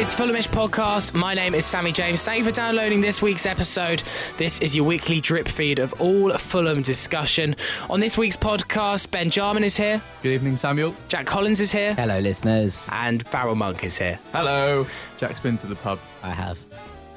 [0.00, 1.12] It's Fulhamish Podcast.
[1.12, 2.24] My name is Sammy James.
[2.24, 4.02] Thank you for downloading this week's episode.
[4.38, 7.54] This is your weekly drip feed of all Fulham discussion.
[7.90, 10.94] On this week's podcast, Ben Jarman is here, Good evening, Samuel.
[11.08, 12.88] Jack Collins is here, Hello, listeners.
[12.92, 14.18] and Farrell Monk is here.
[14.32, 14.86] Hello.
[15.18, 15.98] Jack's been to the pub.
[16.22, 16.58] I have.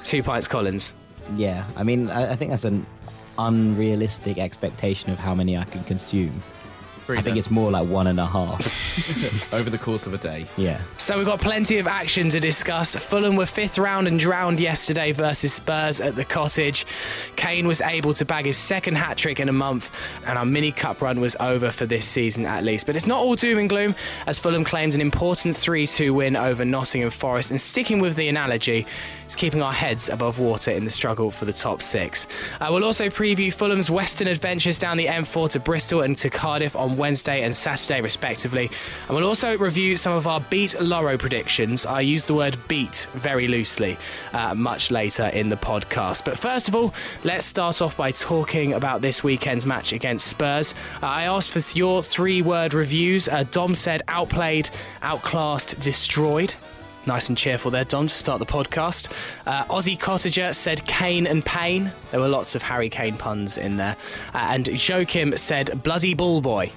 [0.02, 0.94] Two pints Collins.
[1.36, 2.84] Yeah, I mean, I, I think that's an
[3.38, 6.42] unrealistic expectation of how many I can consume.
[7.06, 7.38] Three I think then.
[7.38, 9.52] it's more like one and a half.
[9.52, 10.46] over the course of a day.
[10.56, 10.80] yeah.
[10.96, 12.96] So we've got plenty of action to discuss.
[12.96, 16.86] Fulham were fifth round and drowned yesterday versus Spurs at the Cottage.
[17.36, 19.90] Kane was able to bag his second hat trick in a month,
[20.26, 22.86] and our mini cup run was over for this season at least.
[22.86, 23.94] But it's not all doom and gloom,
[24.26, 27.50] as Fulham claimed an important 3-2 win over Nottingham Forest.
[27.50, 28.86] And sticking with the analogy,
[29.36, 32.26] keeping our heads above water in the struggle for the top six.
[32.60, 36.76] Uh, we'll also preview Fulham's Western adventures down the M4 to Bristol and to Cardiff
[36.76, 38.70] on Wednesday and Saturday, respectively.
[39.08, 41.86] And we'll also review some of our beat Lawro predictions.
[41.86, 43.96] I use the word beat very loosely
[44.32, 46.24] uh, much later in the podcast.
[46.24, 50.74] But first of all, let's start off by talking about this weekend's match against Spurs.
[51.02, 53.28] Uh, I asked for your three word reviews.
[53.28, 54.70] Uh, Dom said outplayed,
[55.02, 56.54] outclassed, destroyed.
[57.06, 59.12] Nice and cheerful there, Don, to start the podcast.
[59.46, 61.92] Uh, Aussie Cottager said Kane and Pain.
[62.10, 63.96] There were lots of Harry Kane puns in there.
[64.32, 66.72] Uh, and Joachim said Bloody Ball Boy.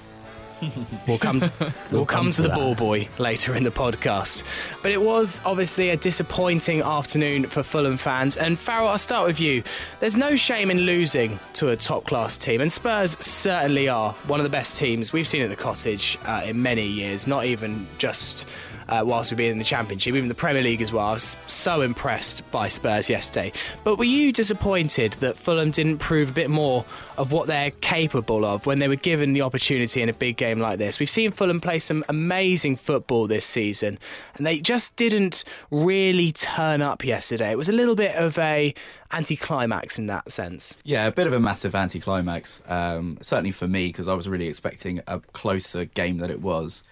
[1.06, 1.42] We'll come,
[1.90, 4.42] we'll come to the ball boy later in the podcast.
[4.82, 8.36] But it was obviously a disappointing afternoon for Fulham fans.
[8.36, 9.62] And Farrell, I'll start with you.
[10.00, 14.40] There's no shame in losing to a top class team, and Spurs certainly are one
[14.40, 17.86] of the best teams we've seen at the cottage uh, in many years, not even
[17.98, 18.48] just
[18.88, 21.06] uh, whilst we've been in the Championship, even the Premier League as well.
[21.06, 23.52] I was so impressed by Spurs yesterday.
[23.84, 26.84] But were you disappointed that Fulham didn't prove a bit more
[27.16, 30.58] of what they're capable of when they were given the opportunity in a big game
[30.58, 30.98] like this?
[30.98, 33.98] We've seen Fulham play some amazing football this season,
[34.36, 37.50] and they just didn't really turn up yesterday.
[37.50, 38.74] It was a little bit of a
[39.12, 40.76] anticlimax in that sense.
[40.84, 42.62] Yeah, a bit of a massive anticlimax.
[42.66, 46.84] Um, certainly for me, because I was really expecting a closer game than it was.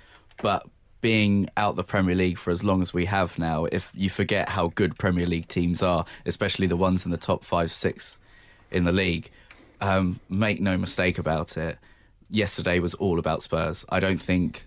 [0.42, 0.66] But
[1.06, 4.48] being out the Premier League for as long as we have now, if you forget
[4.48, 8.18] how good Premier League teams are, especially the ones in the top five, six
[8.72, 9.30] in the league,
[9.80, 11.78] um, make no mistake about it.
[12.28, 13.84] Yesterday was all about Spurs.
[13.88, 14.66] I don't think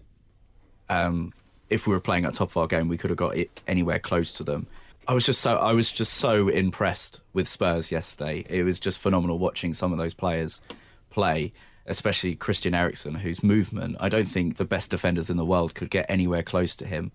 [0.87, 1.33] um,
[1.69, 3.99] if we were playing at top of our game, we could have got it anywhere
[3.99, 4.65] close to them.
[5.09, 8.45] I was just so I was just so impressed with Spurs yesterday.
[8.47, 10.61] It was just phenomenal watching some of those players
[11.09, 11.51] play,
[11.89, 15.89] especially Christian Eriksen, whose movement I don't think the best defenders in the world could
[15.89, 17.11] get anywhere close to him.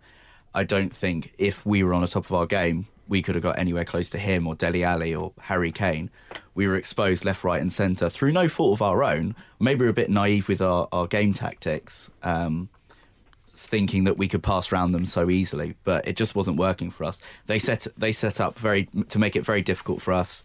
[0.55, 3.43] I don't think if we were on the top of our game, we could have
[3.43, 6.11] got anywhere close to him or Dele Alli or Harry Kane.
[6.55, 9.35] We were exposed left, right, and centre through no fault of our own.
[9.59, 12.11] Maybe we're a bit naive with our, our game tactics.
[12.23, 12.69] Um,
[13.57, 17.05] thinking that we could pass around them so easily, but it just wasn't working for
[17.05, 17.21] us.
[17.47, 20.43] They set they set up very to make it very difficult for us.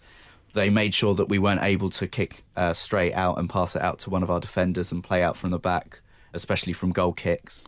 [0.54, 3.82] They made sure that we weren't able to kick uh, straight out and pass it
[3.82, 6.02] out to one of our defenders and play out from the back,
[6.34, 7.68] especially from goal kicks.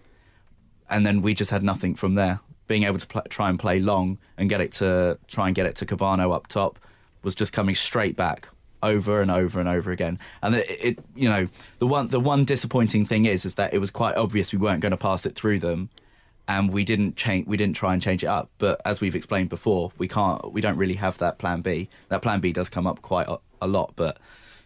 [0.89, 2.39] And then we just had nothing from there.
[2.67, 5.65] Being able to pl- try and play long and get it to try and get
[5.65, 6.79] it to Kebano up top
[7.23, 8.49] was just coming straight back
[8.83, 10.19] over and over and over again.
[10.41, 11.47] And it, it, you know,
[11.79, 14.81] the one the one disappointing thing is is that it was quite obvious we weren't
[14.81, 15.89] going to pass it through them,
[16.51, 17.47] and we didn't change.
[17.47, 18.49] We didn't try and change it up.
[18.57, 20.51] But as we've explained before, we can't.
[20.51, 21.87] We don't really have that plan B.
[22.09, 24.17] That plan B does come up quite a, a lot, but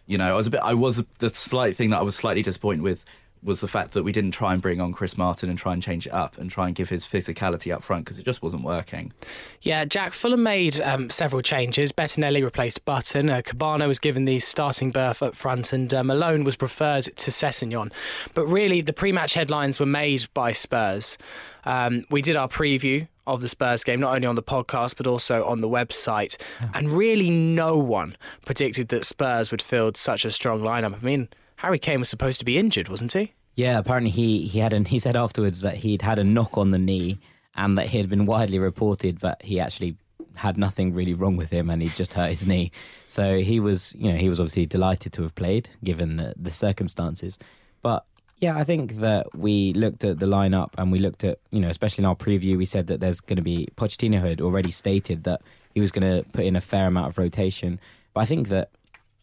[0.06, 0.60] you know, I was a bit.
[0.62, 3.04] I was the slight thing that I was slightly disappointed with
[3.42, 5.80] was the fact that we didn't try and bring on Chris Martin and try and
[5.80, 8.64] change it up and try and give his physicality up front because it just wasn't
[8.64, 9.12] working.
[9.60, 11.92] Yeah, Jack Fulham made um, several changes.
[11.92, 13.30] Bettinelli replaced Button.
[13.30, 17.30] Uh, Kebano was given the starting berth up front, and uh, Malone was preferred to
[17.30, 17.92] Sessegnon.
[18.34, 21.16] But really, the pre-match headlines were made by Spurs.
[21.66, 25.06] Um, we did our preview of the Spurs game, not only on the podcast but
[25.06, 26.36] also on the website,
[26.72, 30.94] and really, no one predicted that Spurs would field such a strong lineup.
[30.94, 33.32] I mean, Harry Kane was supposed to be injured, wasn't he?
[33.56, 36.70] Yeah, apparently he, he had an, he said afterwards that he'd had a knock on
[36.70, 37.18] the knee
[37.54, 39.96] and that he had been widely reported, but he actually
[40.34, 42.70] had nothing really wrong with him and he just hurt his knee.
[43.06, 46.50] So he was, you know, he was obviously delighted to have played given the, the
[46.50, 47.38] circumstances.
[47.80, 48.04] But
[48.38, 51.70] yeah, I think that we looked at the lineup and we looked at, you know,
[51.70, 55.24] especially in our preview, we said that there's going to be Pochettino had already stated
[55.24, 55.40] that
[55.74, 57.80] he was going to put in a fair amount of rotation.
[58.12, 58.70] But I think that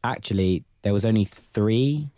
[0.04, 2.10] actually there was only three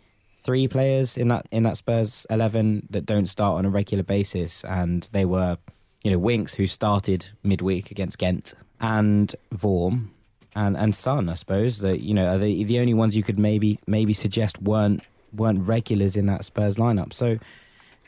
[0.42, 4.64] three players in that in that Spurs eleven that don't start on a regular basis,
[4.64, 5.58] and they were,
[6.02, 10.08] you know, Winks who started midweek against Ghent, and Vorm,
[10.54, 11.28] and and Son.
[11.28, 14.62] I suppose that you know are the the only ones you could maybe maybe suggest
[14.62, 15.02] weren't
[15.32, 17.12] weren't regulars in that Spurs lineup.
[17.12, 17.38] So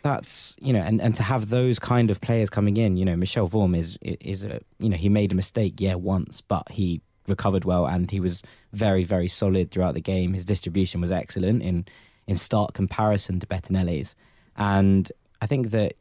[0.02, 3.16] that's you know, and, and to have those kind of players coming in, you know,
[3.16, 7.00] Michel Vorm is is a you know he made a mistake, yeah, once, but he
[7.26, 8.42] recovered well and he was
[8.72, 10.34] very very solid throughout the game.
[10.34, 11.86] His distribution was excellent in
[12.26, 14.14] in stark comparison to Bettinelli's,
[14.56, 15.10] and
[15.40, 15.94] I think that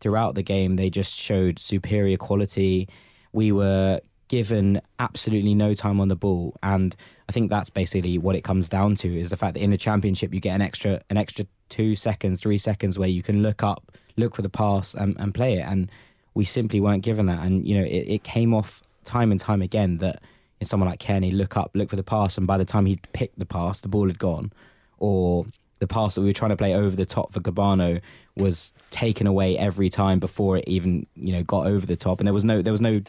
[0.00, 2.88] throughout the game they just showed superior quality.
[3.32, 6.94] We were given absolutely no time on the ball, and
[7.28, 9.78] I think that's basically what it comes down to is the fact that in the
[9.78, 13.62] championship you get an extra an extra two seconds, three seconds where you can look
[13.62, 15.90] up, look for the pass, and, and play it, and
[16.34, 19.62] we simply weren't given that, and you know it, it came off time and time
[19.62, 20.22] again that
[20.60, 23.06] in someone like Kenny look up, look for the pass, and by the time he'd
[23.12, 24.52] picked the pass, the ball had gone,
[24.98, 25.46] or
[25.78, 28.00] the pass that we were trying to play over the top for Kebano
[28.36, 32.26] was taken away every time before it even you know got over the top, and
[32.26, 33.00] there was no there was no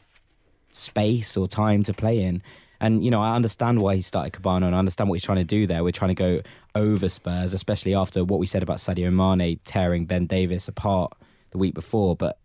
[0.71, 2.41] space or time to play in.
[2.83, 5.37] And you know, I understand why he started Kebano, and I understand what he's trying
[5.37, 5.85] to do there.
[5.85, 6.41] We're trying to go
[6.75, 11.13] over Spurs, especially after what we said about Sadio Mane tearing Ben Davies apart
[11.51, 12.13] the week before.
[12.17, 12.39] But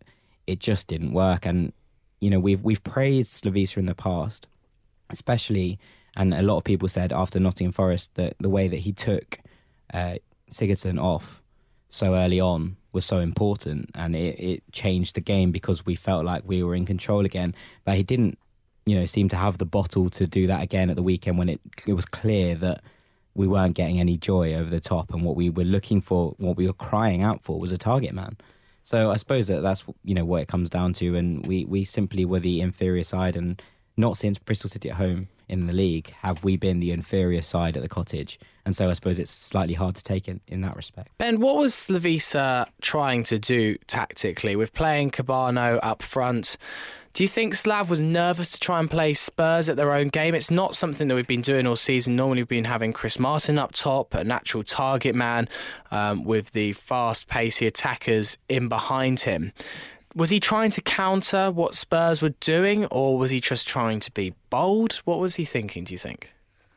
[0.46, 1.44] it just didn't work.
[1.44, 1.72] And
[2.20, 4.46] you know, we've we've praised Slavisa in the past,
[5.10, 5.76] especially,
[6.14, 9.40] and a lot of people said after Nottingham Forest that the way that he took
[9.92, 10.18] uh,
[10.52, 11.42] Sigurdsson off
[11.90, 16.24] so early on was so important and it, it changed the game because we felt
[16.24, 17.54] like we were in control again.
[17.84, 18.38] But he didn't,
[18.88, 21.48] you know, seemed to have the bottle to do that again at the weekend when
[21.48, 22.82] it it was clear that
[23.34, 26.56] we weren't getting any joy over the top and what we were looking for, what
[26.56, 28.36] we were crying out for was a target man.
[28.82, 31.84] So I suppose that that's you know what it comes down to, and we we
[31.84, 33.62] simply were the inferior side, and
[33.96, 37.76] not since Bristol City at home in the league have we been the inferior side
[37.76, 38.38] at the cottage.
[38.64, 41.10] And so I suppose it's slightly hard to take in, in that respect.
[41.16, 46.56] Ben, what was Slavisa trying to do tactically with playing Kebano up front?
[47.12, 50.34] Do you think Slav was nervous to try and play Spurs at their own game?
[50.34, 52.14] It's not something that we've been doing all season.
[52.14, 55.48] Normally, we've been having Chris Martin up top, a natural target man,
[55.90, 59.52] um, with the fast, pacey attackers in behind him
[60.14, 64.10] was he trying to counter what Spurs were doing, or was he just trying to
[64.10, 64.94] be bold?
[65.04, 65.84] What was he thinking?
[65.84, 66.32] Do you think?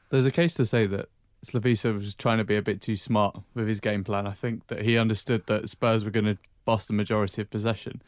[0.09, 1.09] There's a case to say that
[1.45, 4.27] Slavisa was trying to be a bit too smart with his game plan.
[4.27, 8.01] I think that he understood that Spurs were going to boss the majority of possession.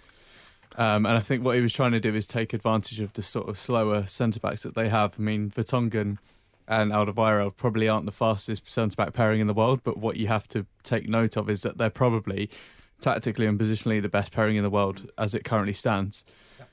[0.75, 3.21] Um, and I think what he was trying to do is take advantage of the
[3.21, 5.15] sort of slower centre backs that they have.
[5.19, 6.17] I mean, Vertonghen
[6.67, 10.27] and Alderweireld probably aren't the fastest centre back pairing in the world, but what you
[10.27, 12.49] have to take note of is that they're probably
[13.01, 16.23] tactically and positionally the best pairing in the world as it currently stands.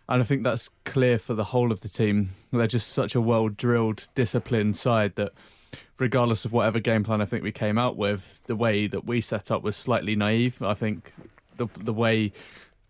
[0.09, 2.31] And I think that's clear for the whole of the team.
[2.53, 5.33] They're just such a well drilled, disciplined side that,
[5.99, 9.21] regardless of whatever game plan I think we came out with, the way that we
[9.21, 10.61] set up was slightly naive.
[10.63, 11.13] I think
[11.57, 12.33] the the way,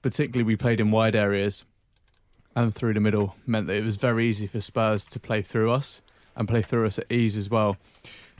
[0.02, 1.64] particularly we played in wide areas
[2.56, 5.70] and through the middle, meant that it was very easy for Spurs to play through
[5.70, 6.02] us
[6.36, 7.76] and play through us at ease as well.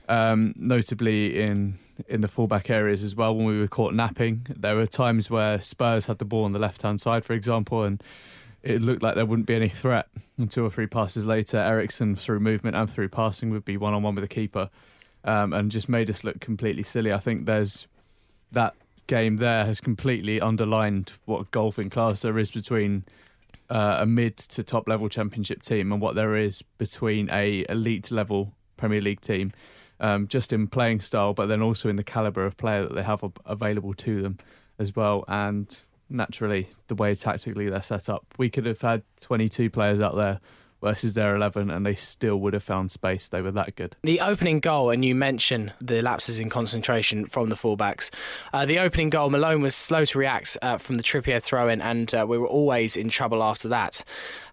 [0.09, 1.77] Um, notably in
[2.07, 4.47] in the fullback areas as well when we were caught napping.
[4.49, 7.83] There were times where Spurs had the ball on the left hand side, for example,
[7.83, 8.03] and
[8.63, 10.07] it looked like there wouldn't be any threat.
[10.37, 13.93] And two or three passes later, Eriksen through movement and through passing would be one
[13.93, 14.69] on one with the keeper,
[15.23, 17.13] um, and just made us look completely silly.
[17.13, 17.87] I think there's
[18.51, 18.73] that
[19.07, 23.05] game there has completely underlined what golfing class there is between.
[23.69, 28.11] Uh, a mid to top level championship team and what there is between a elite
[28.11, 29.53] level Premier League team
[30.01, 33.03] um, just in playing style, but then also in the caliber of player that they
[33.03, 34.37] have available to them
[34.79, 35.23] as well.
[35.27, 35.79] And
[36.09, 40.41] naturally, the way tactically they're set up, we could have had 22 players out there
[40.81, 43.29] versus their 11 and they still would have found space.
[43.29, 43.95] They were that good.
[44.03, 48.09] The opening goal and you mention the lapses in concentration from the fullbacks.
[48.51, 51.81] Uh, the opening goal malone was slow to react uh, from the trippier throw in
[51.81, 54.03] and uh, we were always in trouble after that.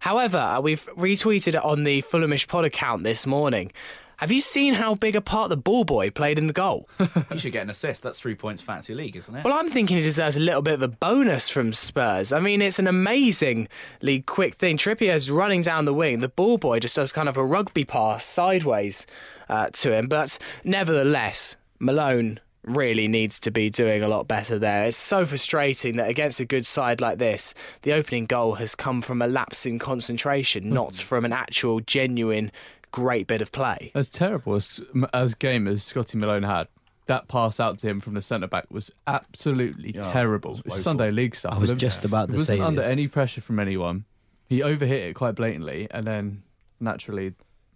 [0.00, 3.72] However uh, we've retweeted it on the fulhamish pod account this morning
[4.18, 6.88] have you seen how big a part the ball boy played in the goal?
[7.30, 8.02] he should get an assist.
[8.02, 9.44] That's three points fancy league, isn't it?
[9.44, 12.32] Well, I'm thinking he deserves a little bit of a bonus from Spurs.
[12.32, 14.76] I mean, it's an amazingly quick thing.
[14.76, 16.18] Trippier's running down the wing.
[16.18, 19.06] The ball boy just does kind of a rugby pass sideways
[19.48, 20.08] uh, to him.
[20.08, 24.86] But nevertheless, Malone really needs to be doing a lot better there.
[24.86, 29.00] It's so frustrating that against a good side like this, the opening goal has come
[29.00, 32.50] from a lapse in concentration, not from an actual genuine
[32.90, 33.92] great bit of play.
[33.94, 34.80] As terrible as
[35.12, 36.68] as game as Scotty Malone had,
[37.06, 40.60] that pass out to him from the centre back was absolutely yeah, terrible.
[40.64, 41.54] It's Sunday League stuff.
[41.54, 42.90] I was just about to it say wasn't under this.
[42.90, 44.04] any pressure from anyone.
[44.46, 46.42] He overhit it quite blatantly, and then
[46.80, 47.34] naturally,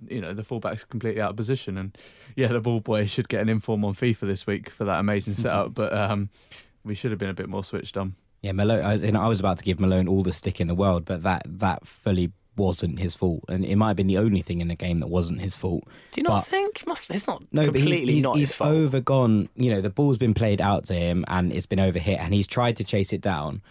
[0.08, 1.76] you know, the fullback's completely out of position.
[1.76, 1.96] And
[2.36, 5.34] yeah, the ball boy should get an inform on FIFA this week for that amazing
[5.34, 5.74] setup.
[5.74, 6.30] but um,
[6.84, 8.14] we should have been a bit more switched on.
[8.42, 8.84] Yeah, Malone.
[8.84, 11.22] I was, I was about to give Malone all the stick in the world, but
[11.22, 14.68] that that fully wasn't his fault, and it might have been the only thing in
[14.68, 15.84] the game that wasn't his fault.
[16.10, 16.80] Do you not But- think?
[16.82, 18.74] It Must it's not No, but completely he's, he's, not he's his fault.
[18.74, 19.48] overgone.
[19.56, 22.46] You know, the ball's been played out to him and it's been overhit, and he's
[22.46, 23.62] tried to chase it down.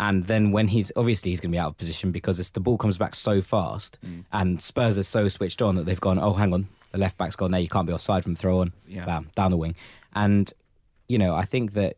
[0.00, 2.60] And then when he's obviously he's going to be out of position because it's, the
[2.60, 4.24] ball comes back so fast, Mm.
[4.32, 6.20] and Spurs are so switched on that they've gone.
[6.20, 7.60] Oh, hang on, the left back's gone there.
[7.60, 8.72] You can't be offside from throw on.
[8.86, 9.04] Yeah.
[9.04, 9.74] Bam, down the wing.
[10.14, 10.52] And
[11.08, 11.96] you know, I think that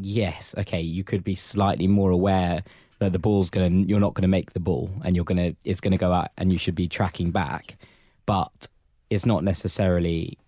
[0.00, 2.62] yes, okay, you could be slightly more aware
[3.00, 5.38] that the ball's going to you're not going to make the ball and you're going
[5.38, 7.76] to it's going to go out and you should be tracking back.
[8.26, 8.68] But
[9.08, 10.38] it's not necessarily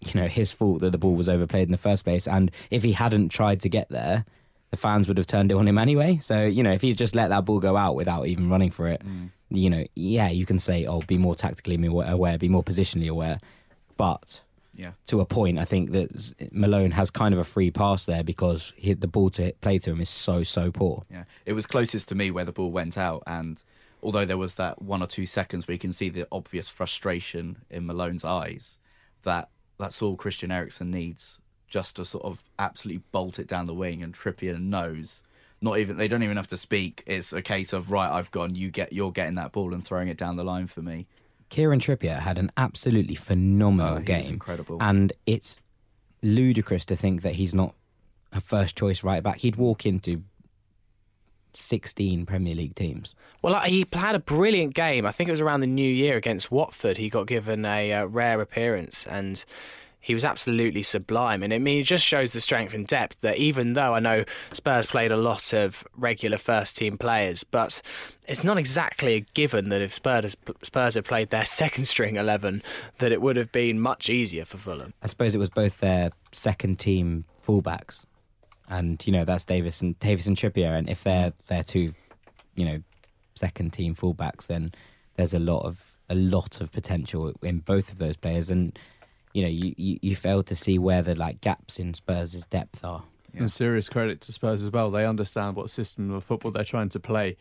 [0.00, 2.28] you know his fault that the ball was overplayed in the first place.
[2.28, 4.24] And if he hadn't tried to get there
[4.70, 6.18] the fans would have turned it on him anyway.
[6.18, 8.86] So you know if he's just let that ball go out without even running for
[8.88, 9.30] it mm.
[9.48, 13.38] you know yeah you can say oh be more tactically aware be more positionally aware.
[13.96, 14.40] But
[14.74, 14.92] Yeah.
[15.06, 18.72] to a point, I think that Malone has kind of a free pass there because
[18.76, 21.04] he, the ball to hit, play to him is so so poor.
[21.10, 23.62] Yeah, it was closest to me where the ball went out, and
[24.02, 27.62] although there was that one or two seconds where you can see the obvious frustration
[27.68, 28.78] in Malone's eyes,
[29.22, 33.74] that that's all Christian Eriksen needs, just to sort of absolutely bolt it down the
[33.74, 35.22] wing, and Trippier knows.
[35.62, 37.02] Not even they don't even have to speak.
[37.06, 38.54] It's a case of right, I've gone.
[38.54, 41.06] You get, you're getting that ball and throwing it down the line for me.
[41.50, 44.78] Kieran Trippier had an absolutely phenomenal Oh, game, incredible.
[44.80, 45.58] and it's
[46.22, 47.74] ludicrous to think that he's not
[48.32, 49.38] a first choice right back.
[49.38, 50.22] He'd walk into
[51.52, 53.14] sixteen Premier League teams.
[53.42, 55.04] Well, he had a brilliant game.
[55.06, 56.98] I think it was around the New Year against Watford.
[56.98, 59.44] He got given a uh, rare appearance and.
[60.00, 63.74] He was absolutely sublime, and mean, it just shows the strength and depth that even
[63.74, 67.82] though I know Spurs played a lot of regular first team players, but
[68.26, 72.62] it's not exactly a given that if Spurs Spurs had played their second string eleven,
[72.98, 74.94] that it would have been much easier for Fulham.
[75.02, 78.06] I suppose it was both their second team fullbacks,
[78.70, 80.76] and you know that's Davies and Davies and Trippier.
[80.76, 81.92] And if they're they're two,
[82.54, 82.82] you know,
[83.34, 84.72] second team fullbacks, then
[85.16, 88.50] there's a lot of a lot of potential in both of those players.
[88.50, 88.78] And
[89.32, 92.84] you know, you you, you fail to see where the like gaps in Spurs' depth
[92.84, 93.04] are.
[93.32, 93.40] Yeah.
[93.40, 94.90] And serious credit to Spurs as well.
[94.90, 97.36] They understand what system of football they're trying to play.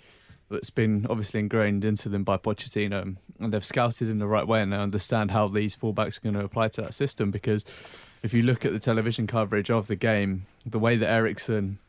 [0.51, 4.61] That's been obviously ingrained into them by Pochettino, and they've scouted in the right way,
[4.61, 7.31] and they understand how these fullbacks are going to apply to that system.
[7.31, 7.65] Because
[8.23, 11.79] if you look at the television coverage of the game, the way that Eriksen,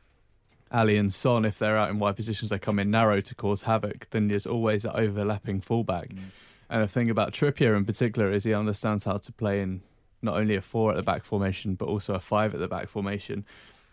[0.71, 3.62] Alli, and Son, if they're out in wide positions, they come in narrow to cause
[3.62, 4.09] havoc.
[4.11, 6.11] Then there's always that overlapping fullback.
[6.11, 6.25] Mm.
[6.69, 9.83] And the thing about Trippier in particular is he understands how to play in
[10.23, 12.89] not only a four at the back formation, but also a five at the back
[12.89, 13.45] formation,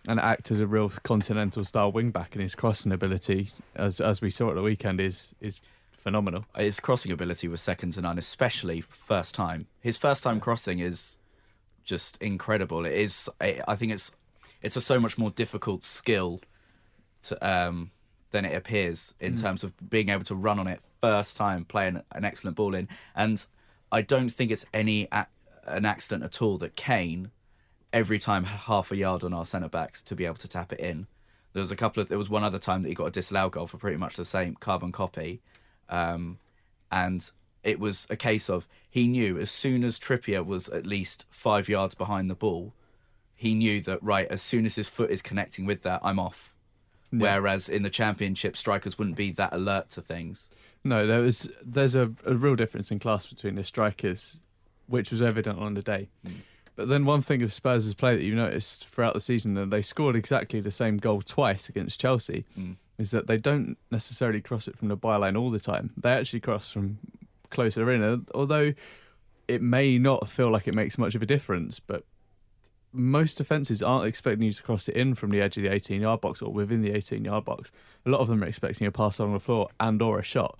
[0.08, 2.36] and act as a real continental style wing back.
[2.36, 5.60] And his crossing ability, as as we saw at the weekend, is is
[5.98, 6.46] phenomenal.
[6.56, 9.68] His crossing ability was second to none, especially first time.
[9.82, 11.18] His first time crossing is
[11.84, 12.86] just incredible.
[12.86, 13.30] It is.
[13.42, 14.12] I I think it's
[14.62, 16.42] it's a so much more difficult skill
[17.24, 17.92] to um
[18.32, 22.02] than it appears in terms of being able to run on it first time, playing
[22.12, 23.46] an excellent ball in, and
[23.92, 25.08] I don't think it's any
[25.68, 27.32] an accident at all that Kane
[27.94, 30.80] every time half a yard on our centre backs to be able to tap it
[30.80, 31.08] in.
[31.54, 33.54] There was a couple of there was one other time that he got a disallowed
[33.54, 35.42] goal for pretty much the same carbon copy,
[35.90, 36.38] um,
[36.92, 37.30] and
[37.64, 41.68] it was a case of he knew as soon as Trippier was at least five
[41.68, 42.74] yards behind the ball,
[43.36, 46.54] he knew that right as soon as his foot is connecting with that, I'm off.
[47.10, 50.50] Whereas in the championship, strikers wouldn't be that alert to things.
[50.84, 54.40] No, there was there's a, a real difference in class between the strikers,
[54.88, 56.10] which was evident on the day.
[56.26, 56.34] Hmm.
[56.76, 59.82] But then one thing of Spurs' play that you noticed throughout the season that they
[59.82, 62.74] scored exactly the same goal twice against Chelsea hmm.
[62.98, 65.92] is that they don't necessarily cross it from the byline all the time.
[65.98, 67.00] They actually cross from
[67.50, 68.74] closer in, although
[69.48, 72.04] it may not feel like it makes much of a difference, but
[72.92, 76.02] most defences aren't expecting you to cross it in from the edge of the 18
[76.02, 77.72] yard box or within the 18 yard box.
[78.06, 80.58] A lot of them are expecting a pass along the floor and or a shot.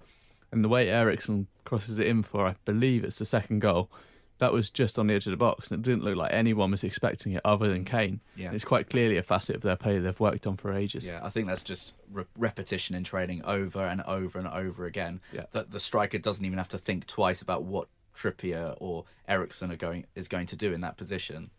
[0.52, 3.90] And the way Eriksen crosses it in for, I believe it's the second goal,
[4.40, 5.72] that was just on the edge of the box.
[5.72, 8.20] And it didn't look like anyone was expecting it other than Kane.
[8.36, 8.52] Yeah.
[8.52, 11.08] It's quite clearly a facet of their play they've worked on for ages.
[11.08, 15.22] Yeah, I think that's just re- repetition in training over and over and over again.
[15.32, 15.46] Yeah.
[15.52, 19.78] That the striker doesn't even have to think twice about what Trippier or Eriksen are
[19.78, 21.52] going is going to do in that position.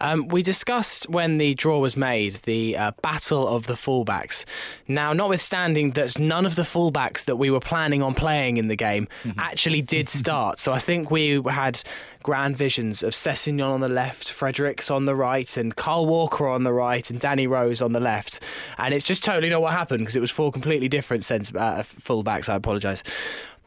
[0.00, 4.44] Um, we discussed when the draw was made the uh, battle of the fullbacks.
[4.88, 8.76] Now, notwithstanding that none of the fullbacks that we were planning on playing in the
[8.76, 11.82] game actually did start, so I think we had
[12.22, 16.64] grand visions of Sessegnon on the left, Fredericks on the right, and Carl Walker on
[16.64, 18.40] the right, and Danny Rose on the left.
[18.78, 21.82] And it's just totally not what happened because it was four completely different centre uh,
[21.82, 22.48] fullbacks.
[22.48, 23.02] I apologise,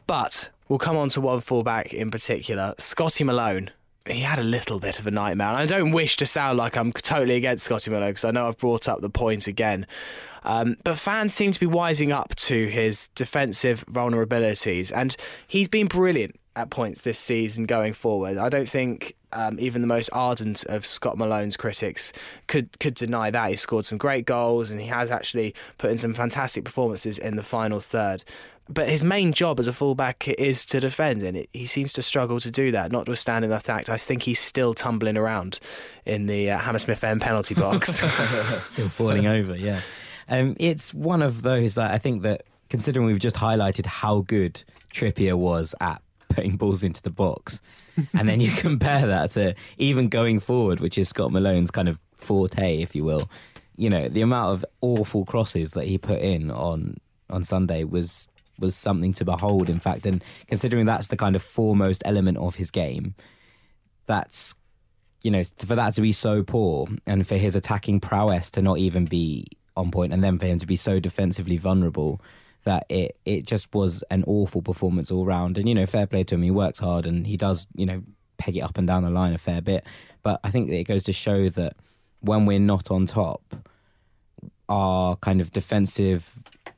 [0.06, 3.70] but we'll come on to one fullback in particular, Scotty Malone.
[4.06, 5.48] He had a little bit of a nightmare.
[5.48, 8.46] And I don't wish to sound like I'm totally against Scotty Miller because I know
[8.48, 9.86] I've brought up the point again.
[10.42, 15.86] Um, but fans seem to be wising up to his defensive vulnerabilities, and he's been
[15.86, 18.36] brilliant at points this season going forward.
[18.36, 22.12] I don't think um, even the most ardent of Scott Malone's critics
[22.46, 23.50] could could deny that.
[23.50, 27.36] He scored some great goals, and he has actually put in some fantastic performances in
[27.36, 28.22] the final third.
[28.68, 32.02] But his main job as a fullback is to defend, and it, he seems to
[32.02, 32.90] struggle to do that.
[32.90, 35.60] Notwithstanding the fact, I think he's still tumbling around
[36.06, 38.00] in the uh, Hammersmith End penalty box.
[38.64, 39.80] Still falling over, yeah.
[40.28, 44.62] Um, it's one of those that I think that, considering we've just highlighted how good
[44.90, 47.60] Trippier was at putting balls into the box,
[48.14, 52.00] and then you compare that to even going forward, which is Scott Malone's kind of
[52.16, 53.28] forte, if you will.
[53.76, 56.96] You know, the amount of awful crosses that he put in on
[57.28, 58.28] on Sunday was
[58.58, 59.68] was something to behold.
[59.68, 63.14] In fact, and considering that's the kind of foremost element of his game,
[64.06, 64.54] that's
[65.22, 68.78] you know for that to be so poor, and for his attacking prowess to not
[68.78, 69.46] even be
[69.76, 72.20] on point, and then for him to be so defensively vulnerable
[72.64, 75.58] that it it just was an awful performance all round.
[75.58, 76.42] And you know, fair play to him.
[76.42, 78.02] He works hard and he does you know
[78.38, 79.84] peg it up and down the line a fair bit.
[80.22, 81.76] But I think it goes to show that
[82.20, 83.54] when we're not on top,
[84.68, 86.32] our kind of defensive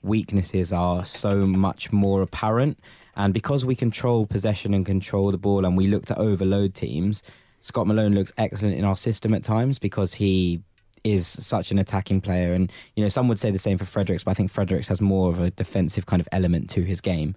[0.06, 2.78] weaknesses are so much more apparent.
[3.16, 7.22] And because we control possession and control the ball, and we look to overload teams,
[7.62, 10.62] Scott Malone looks excellent in our system at times because he
[11.02, 12.52] is such an attacking player.
[12.52, 15.00] And, you know, some would say the same for Fredericks, but I think Fredericks has
[15.00, 17.34] more of a defensive kind of element to his game.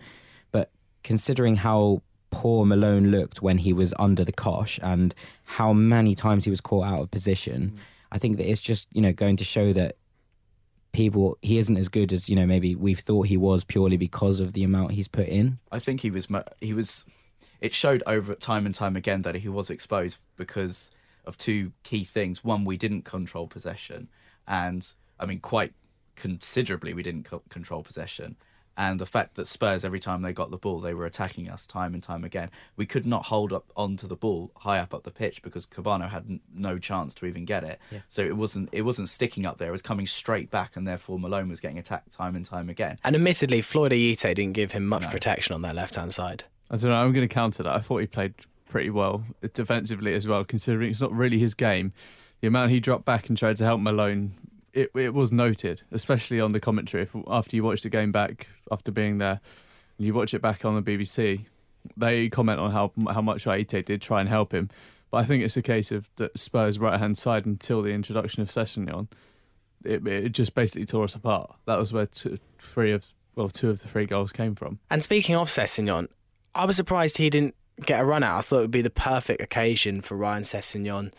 [0.51, 0.71] But
[1.03, 6.43] considering how poor Malone looked when he was under the cosh and how many times
[6.43, 7.79] he was caught out of position, mm.
[8.11, 9.95] I think that it's just, you know, going to show that
[10.91, 14.39] people he isn't as good as you know maybe we've thought he was purely because
[14.39, 16.27] of the amount he's put in i think he was
[16.61, 17.05] he was
[17.61, 20.91] it showed over time and time again that he was exposed because
[21.25, 22.43] of two key things.
[22.43, 24.09] One, we didn't control possession,
[24.47, 25.73] and I mean, quite
[26.15, 28.37] considerably, we didn't co- control possession.
[28.77, 31.65] And the fact that Spurs, every time they got the ball, they were attacking us
[31.65, 32.49] time and time again.
[32.77, 36.09] We could not hold up onto the ball high up up the pitch because Kebano
[36.09, 37.79] had n- no chance to even get it.
[37.91, 37.99] Yeah.
[38.07, 39.69] So it wasn't it wasn't sticking up there.
[39.69, 42.97] It was coming straight back, and therefore Malone was getting attacked time and time again.
[43.03, 45.09] And admittedly, Floyd Ayité didn't give him much no.
[45.09, 46.45] protection on that left hand side.
[46.71, 46.97] I don't know.
[46.97, 47.75] I'm going to counter that.
[47.75, 48.35] I thought he played
[48.69, 51.91] pretty well defensively as well, considering it's not really his game.
[52.41, 54.33] The amount he dropped back and tried to help Malone,
[54.73, 57.03] it it was noted, especially on the commentary.
[57.03, 59.41] If, after you watch the game back, after being there,
[59.97, 61.45] you watch it back on the BBC,
[61.97, 64.69] they comment on how how much Ayité did try and help him.
[65.11, 68.43] But I think it's a case of that Spurs' right hand side until the introduction
[68.43, 69.07] of Sessegnon,
[69.83, 71.55] it, it just basically tore us apart.
[71.65, 74.79] That was where two, three of well, two of the three goals came from.
[74.89, 76.09] And speaking of Sessegnon,
[76.53, 77.55] I was surprised he didn't
[77.85, 78.37] get a run out.
[78.37, 81.13] I thought it would be the perfect occasion for Ryan Sessegnon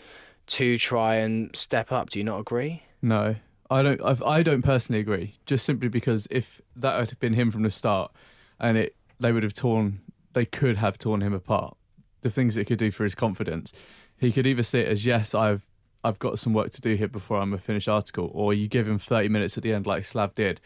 [0.48, 2.10] to try and step up.
[2.10, 2.82] Do you not agree?
[3.02, 3.36] No,
[3.70, 4.02] I don't.
[4.02, 5.38] I've, I do not personally agree.
[5.46, 8.12] Just simply because if that had been him from the start,
[8.58, 10.00] and it they would have torn,
[10.32, 11.76] they could have torn him apart.
[12.22, 13.72] The things it could do for his confidence,
[14.18, 15.66] he could either see it as yes, I've
[16.02, 18.88] I've got some work to do here before I'm a finished article, or you give
[18.88, 20.60] him 30 minutes at the end like Slav did.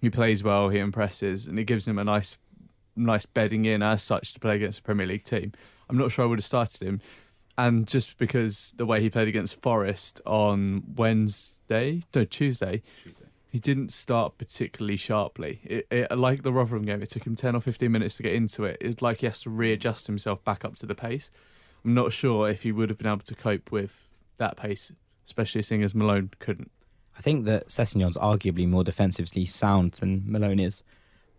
[0.00, 2.36] He plays well, he impresses, and it gives him a nice
[2.94, 5.52] nice bedding in as such to play against a Premier League team.
[5.88, 7.00] I'm not sure I would have started him.
[7.58, 11.56] And just because the way he played against Forest on Wednesday,
[12.14, 13.24] no, Tuesday, Tuesday.
[13.50, 15.60] he didn't start particularly sharply.
[15.64, 18.34] It, it, like the Rotherham game, it took him 10 or 15 minutes to get
[18.34, 18.78] into it.
[18.80, 21.30] It's like he has to readjust himself back up to the pace.
[21.84, 24.08] I'm not sure if he would have been able to cope with
[24.38, 24.92] that pace,
[25.26, 26.70] especially seeing as Malone couldn't.
[27.16, 30.82] I think that Sessegnon's arguably more defensively sound than Malone is.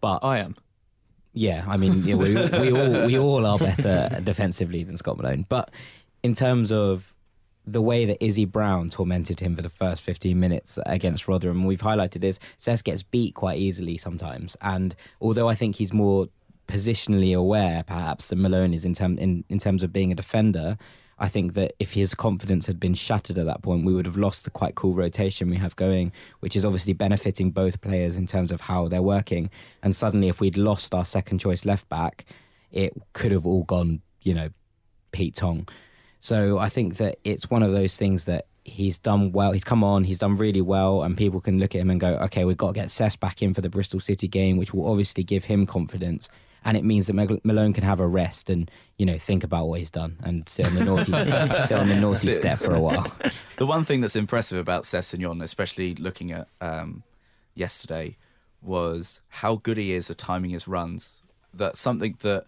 [0.02, 0.58] But I am.
[1.34, 5.46] Yeah, I mean, yeah, we, we all we all are better defensively than Scott Malone,
[5.50, 5.72] but
[6.22, 7.13] in terms of
[7.66, 11.82] the way that Izzy Brown tormented him for the first 15 minutes against Rotherham, we've
[11.82, 12.40] highlighted this.
[12.58, 16.28] Sess gets beat quite easily sometimes, and although I think he's more
[16.68, 20.78] positionally aware, perhaps, than Malone is in, term, in, in terms of being a defender,
[21.20, 24.18] I think that if his confidence had been shattered at that point, we would have
[24.18, 28.28] lost the quite cool rotation we have going, which is obviously benefiting both players in
[28.28, 29.50] terms of how they're working.
[29.82, 32.26] And suddenly, if we'd lost our second choice left back,
[32.72, 34.50] it could have all gone, you know,
[35.12, 35.68] Pete Tong.
[36.24, 39.52] So I think that it's one of those things that he's done well.
[39.52, 42.16] He's come on, he's done really well, and people can look at him and go,
[42.16, 44.90] okay, we've got to get Sess back in for the Bristol City game, which will
[44.90, 46.30] obviously give him confidence
[46.64, 49.80] and it means that Malone can have a rest and you know think about what
[49.80, 51.12] he's done and sit on the naughty
[51.68, 53.06] sit on the naughty step for a while.
[53.58, 57.04] The one thing that's impressive about Sessegnon, especially looking at um,
[57.54, 58.16] yesterday,
[58.62, 61.18] was how good he is at timing his runs.
[61.54, 62.46] That's something that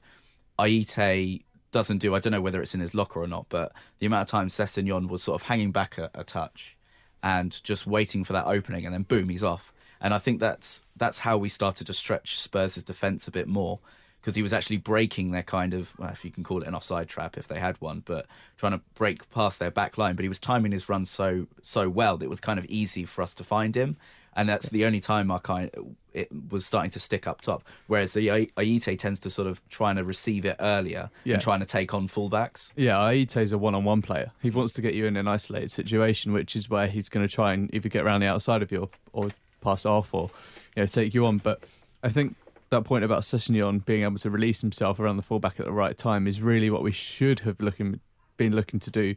[0.58, 1.44] Ayité
[1.76, 2.16] doesn't do.
[2.16, 4.48] I don't know whether it's in his locker or not, but the amount of time
[4.48, 6.78] Sessegnon was sort of hanging back a, a touch
[7.22, 9.74] and just waiting for that opening, and then boom, he's off.
[10.00, 13.82] And I think that's that's how we started to stretch Spurs' defence a bit more
[14.22, 16.76] because he was actually breaking their kind of, well, if you can call it an
[16.76, 20.16] offside trap if they had one, but trying to break past their back line.
[20.16, 23.04] But he was timing his run so so well that it was kind of easy
[23.04, 23.98] for us to find him.
[24.36, 25.72] And that's the only time I kind
[26.14, 27.64] it was starting to stick up top.
[27.88, 31.34] Whereas the Ayité tends to sort of trying to receive it earlier Yeah.
[31.36, 32.72] and trying to take on fullbacks.
[32.76, 34.32] Yeah, Ayité's a one-on-one player.
[34.42, 37.34] He wants to get you in an isolated situation, which is where he's going to
[37.34, 40.30] try and either get around the outside of you or, or pass off or
[40.76, 41.38] you know take you on.
[41.40, 41.64] But
[42.04, 42.36] I think
[42.70, 45.98] that point about Sessegnon being able to release himself around the fullback at the right
[45.98, 48.00] time is really what we should have looking
[48.38, 49.16] been looking to do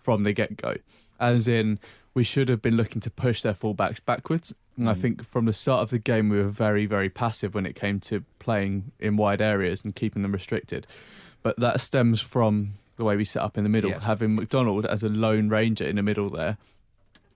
[0.00, 0.76] from the get-go.
[1.18, 1.78] As in,
[2.14, 4.52] we should have been looking to push their fullbacks backwards.
[4.76, 7.66] And I think from the start of the game, we were very, very passive when
[7.66, 10.86] it came to playing in wide areas and keeping them restricted.
[11.42, 14.00] But that stems from the way we set up in the middle, Yeah.
[14.00, 16.56] having McDonald as a lone ranger in the middle there,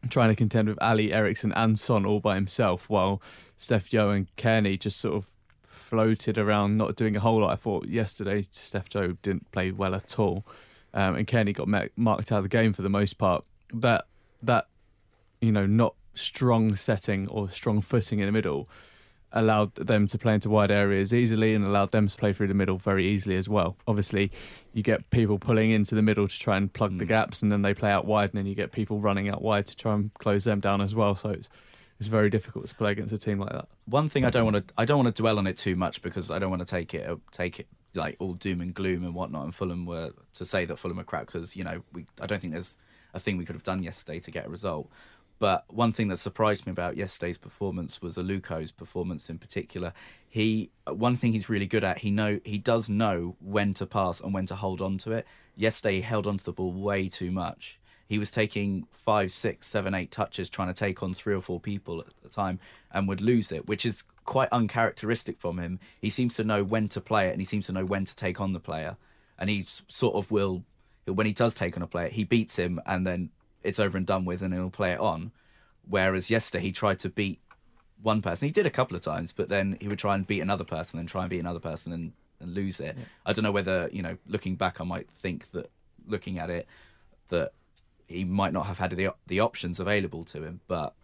[0.08, 3.20] trying to contend with Alli, Eriksen, and Son all by himself, while
[3.58, 5.26] Steph Joe and Cairney just sort of
[5.66, 7.52] floated around, not doing a whole lot.
[7.52, 10.44] I thought yesterday Steph Joe didn't play well at all,
[10.94, 13.44] um, and Cairney got ma- marked out of the game for the most part.
[13.72, 14.06] That
[14.46, 14.68] that
[15.40, 18.68] you know not strong setting or strong footing in the middle
[19.34, 22.54] allowed them to play into wide areas easily and allowed them to play through the
[22.54, 23.76] middle very easily as well.
[23.86, 24.30] Obviously,
[24.72, 27.08] you get people pulling into the middle to try and plug the hmm.
[27.08, 29.66] gaps, and then they play out wide, and then you get people running out wide
[29.66, 31.16] to try and close them down as well.
[31.16, 31.48] So it's
[32.00, 33.68] it's very difficult to play against a team like that.
[33.86, 36.00] One thing I don't want to I don't want to dwell on it too much
[36.02, 39.14] because I don't want to take it take it like all doom and gloom and
[39.14, 39.44] whatnot.
[39.44, 42.40] And Fulham were to say that Fulham are crap because you know we I don't
[42.40, 42.78] think there's
[43.14, 44.90] a thing we could have done yesterday to get a result.
[45.38, 49.92] But one thing that surprised me about yesterday's performance was Aluko's performance in particular.
[50.28, 54.20] He one thing he's really good at he know he does know when to pass
[54.20, 55.26] and when to hold on to it.
[55.56, 57.80] Yesterday he held on to the ball way too much.
[58.06, 61.58] He was taking five, six, seven, eight touches trying to take on three or four
[61.58, 62.60] people at the time
[62.92, 65.80] and would lose it, which is quite uncharacteristic from him.
[66.00, 68.14] He seems to know when to play it and he seems to know when to
[68.14, 68.96] take on the player.
[69.38, 70.64] And he sort of will,
[71.06, 73.30] when he does take on a player, he beats him and then
[73.62, 75.32] it's over and done with and he'll play it on.
[75.88, 77.40] Whereas yesterday he tried to beat
[78.02, 78.46] one person.
[78.46, 80.98] He did a couple of times, but then he would try and beat another person,
[80.98, 82.96] and try and beat another person and, and lose it.
[83.24, 85.70] I don't know whether, you know, looking back, I might think that
[86.06, 86.66] looking at it,
[87.28, 87.52] that
[88.06, 90.94] he might not have had the the options available to him, but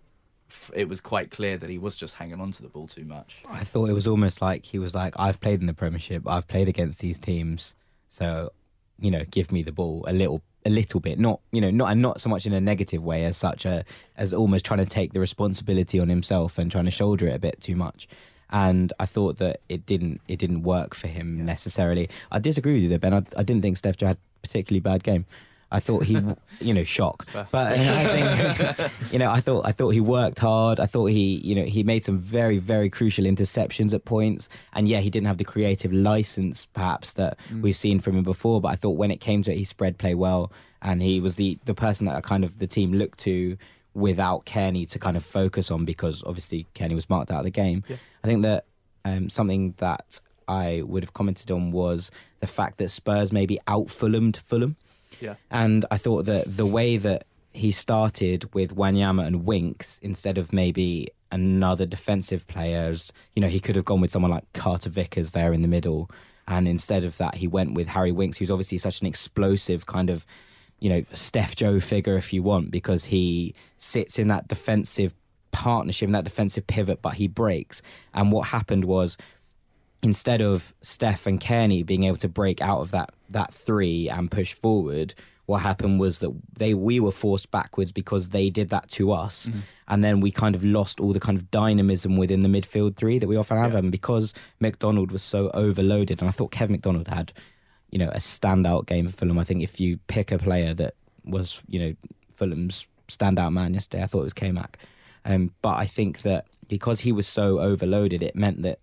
[0.75, 3.43] it was quite clear that he was just hanging on to the ball too much.
[3.49, 6.49] I thought it was almost like he was like, I've played in the Premiership, I've
[6.49, 7.75] played against these teams,
[8.09, 8.53] so
[9.01, 11.91] you know, give me the ball a little, a little bit, not you know, not
[11.91, 13.85] and not so much in a negative way as such a
[14.17, 17.39] as almost trying to take the responsibility on himself and trying to shoulder it a
[17.39, 18.09] bit too much.
[18.51, 22.09] And I thought that it didn't, it didn't work for him necessarily.
[22.33, 23.15] I disagree with you there, Ben.
[23.15, 25.25] I, I didn't think Steph had a particularly bad game.
[25.73, 26.21] I thought he,
[26.61, 27.27] you know, shock.
[27.33, 30.81] But I think, you know, I thought I thought he worked hard.
[30.81, 34.49] I thought he, you know, he made some very very crucial interceptions at points.
[34.73, 38.61] And yeah, he didn't have the creative license perhaps that we've seen from him before.
[38.61, 40.53] But I thought when it came to it, he spread play well,
[40.83, 43.57] and he was the the person that kind of the team looked to
[43.95, 47.51] without Cairney to kind of focus on because obviously Cairney was marked out of the
[47.51, 47.83] game.
[48.23, 48.67] I think that
[49.05, 53.91] um, something that I would have commented on was the fact that Spurs maybe out
[53.91, 54.77] Fulhamed Fulham.
[55.21, 55.35] Yeah.
[55.51, 60.53] And I thought that the way that he started with Wanyama and Winks instead of
[60.53, 65.33] maybe another defensive players, you know, he could have gone with someone like Carter Vickers
[65.33, 66.11] there in the middle.
[66.47, 70.11] And instead of that, he went with Harry Winks, who's obviously such an explosive kind
[70.11, 70.27] of,
[70.81, 75.15] you know, Steph Joe figure, if you want, because he sits in that defensive
[75.53, 77.83] partnership, in that defensive pivot, but he breaks.
[78.15, 79.17] And what happened was
[80.03, 84.31] instead of Steph and Cairney being able to break out of that that three and
[84.31, 85.15] push forward,
[85.47, 89.51] what happened was that they we were forced backwards because they did that to us,
[89.89, 93.19] and then we kind of lost all the kind of dynamism within the midfield three
[93.19, 97.09] that we often have, and because McDonald was so overloaded, and I thought Kev McDonald
[97.09, 97.33] had,
[97.91, 99.39] you know, a standout game for Fulham.
[99.39, 101.95] I think if you pick a player that was, you know,
[102.37, 104.79] Fulham's standout man yesterday, I thought it was K-Mac.
[105.25, 108.79] Um, but I think that because he was so overloaded, it meant that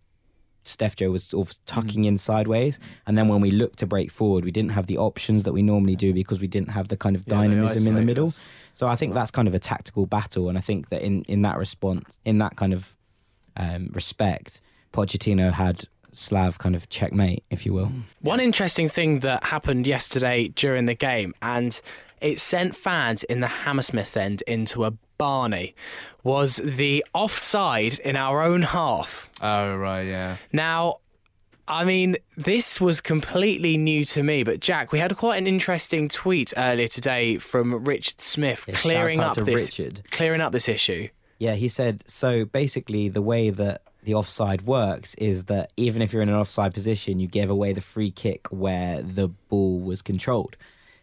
[0.68, 2.80] Steph Joe was sort of tucking in sideways.
[3.06, 5.62] And then when we looked to break forward, we didn't have the options that we
[5.62, 8.28] normally do because we didn't have the kind of Yeah, dynamism in the middle.
[8.28, 8.42] us.
[8.76, 10.50] So I think that's kind of a tactical battle.
[10.50, 12.96] And I think that in, in that response, in that kind of
[13.56, 14.62] um, respect,
[14.94, 17.92] Pochettino had Slav kind of checkmate, if you will.
[18.22, 21.80] One interesting thing that happened yesterday during the game, and
[22.22, 25.76] it sent fans in the Hammersmith end into a Barney,
[26.24, 29.30] was the offside in our own half.
[29.42, 30.38] Oh right, yeah.
[30.54, 30.98] Now,
[31.68, 36.08] I mean, this was completely new to me, but Jack, we had quite an interesting
[36.08, 40.10] tweet earlier today from Richard Smith Yeah, clearing up this Richard.
[40.12, 41.10] clearing up this issue.
[41.40, 42.46] Yeah, he said so.
[42.46, 46.74] Basically, the way that the offside works is that even if you're in an offside
[46.74, 50.56] position, you give away the free kick where the ball was controlled.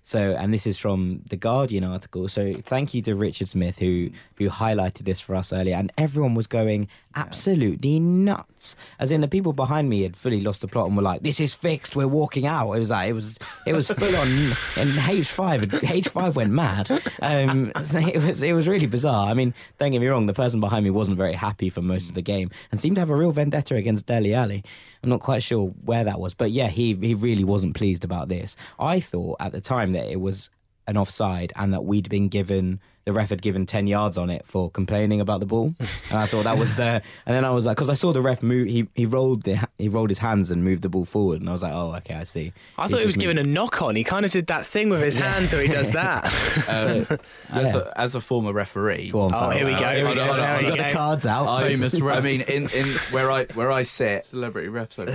[0.07, 2.29] So, and this is from the Guardian article.
[2.29, 6.35] So, thank you to Richard Smith who who highlighted this for us earlier, and everyone
[6.35, 8.77] was going absolutely nuts.
[8.99, 11.41] As in, the people behind me had fully lost the plot and were like, "This
[11.41, 11.97] is fixed.
[11.97, 14.29] We're walking out." It was like it was it was full on,
[14.77, 16.91] and H five H five went mad.
[17.21, 19.29] Um, so it was it was really bizarre.
[19.29, 22.09] I mean, don't get me wrong, the person behind me wasn't very happy for most
[22.09, 24.65] of the game and seemed to have a real vendetta against Dele Alli.
[25.03, 28.29] I'm not quite sure where that was, but yeah, he he really wasn't pleased about
[28.29, 28.57] this.
[28.79, 30.51] I thought at the time that it was
[30.87, 34.45] an offside and that we'd been given the ref had given 10 yards on it
[34.47, 35.75] for complaining about the ball
[36.11, 36.83] and i thought that was the
[37.27, 39.59] and then i was like because i saw the ref move he, he rolled the
[39.79, 42.15] he rolled his hands and moved the ball forward and i was like oh okay
[42.15, 43.95] i see I He's thought he was just giving a knock on.
[43.97, 46.25] He kind of did that thing with his hands, so he does that.
[46.69, 47.19] Um,
[47.51, 47.81] as, yeah.
[47.81, 50.25] a, as a former referee, Go on, Oh, here we go, here we go.
[50.25, 53.31] hold on, hold we got the cards out I- Famous I mean, in, in where
[53.31, 55.13] I where I sit, Celebrity refs over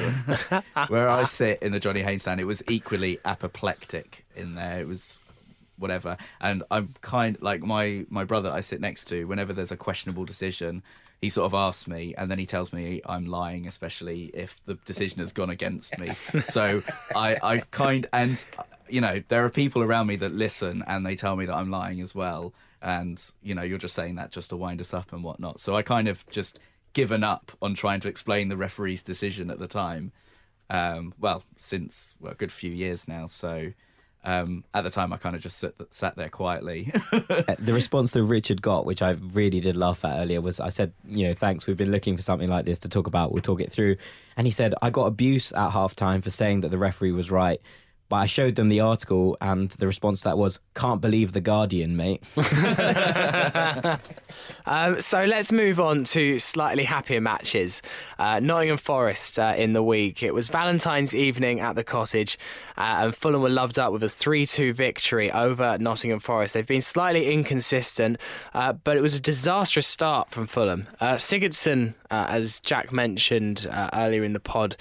[0.50, 0.64] there.
[0.88, 4.80] where I sit in the Johnny Haynes stand, it was equally apoplectic in there.
[4.80, 5.20] It was
[5.80, 9.26] whatever, and I'm kind like my my brother I sit next to.
[9.26, 10.84] Whenever there's a questionable decision,
[11.22, 14.76] he sort of asks me, and then he tells me I'm lying, especially if the
[14.86, 16.12] decision has gone against me.
[16.46, 16.82] so
[17.16, 18.44] I I kind and
[18.88, 21.72] you know there are people around me that listen and they tell me that I'm
[21.72, 25.14] lying as well, and you know you're just saying that just to wind us up
[25.14, 25.60] and whatnot.
[25.60, 26.60] So I kind of just
[26.94, 30.12] given up on trying to explain the referee's decision at the time
[30.70, 33.26] um, well, since well, a good few years now.
[33.26, 33.72] So
[34.24, 36.92] um, at the time, I kind of just sat, sat there quietly.
[37.30, 40.70] Uh, the response that Richard got, which I really did laugh at earlier, was I
[40.70, 43.32] said, you know, thanks, we've been looking for something like this to talk about.
[43.32, 43.96] We'll talk it through.
[44.36, 47.62] And he said, I got abuse at halftime for saying that the referee was right.
[48.10, 51.42] But I showed them the article, and the response to that was, can't believe the
[51.42, 52.24] Guardian, mate.
[54.66, 57.82] Um, so let's move on to slightly happier matches.
[58.20, 60.22] Uh, Nottingham Forest uh, in the week.
[60.22, 62.38] It was Valentine's evening at the cottage,
[62.78, 66.54] uh, and Fulham were loved up with a 3 2 victory over Nottingham Forest.
[66.54, 68.18] They've been slightly inconsistent,
[68.54, 70.88] uh, but it was a disastrous start from Fulham.
[71.00, 74.78] Uh, Sigurdsson, uh, as Jack mentioned earlier in the pod,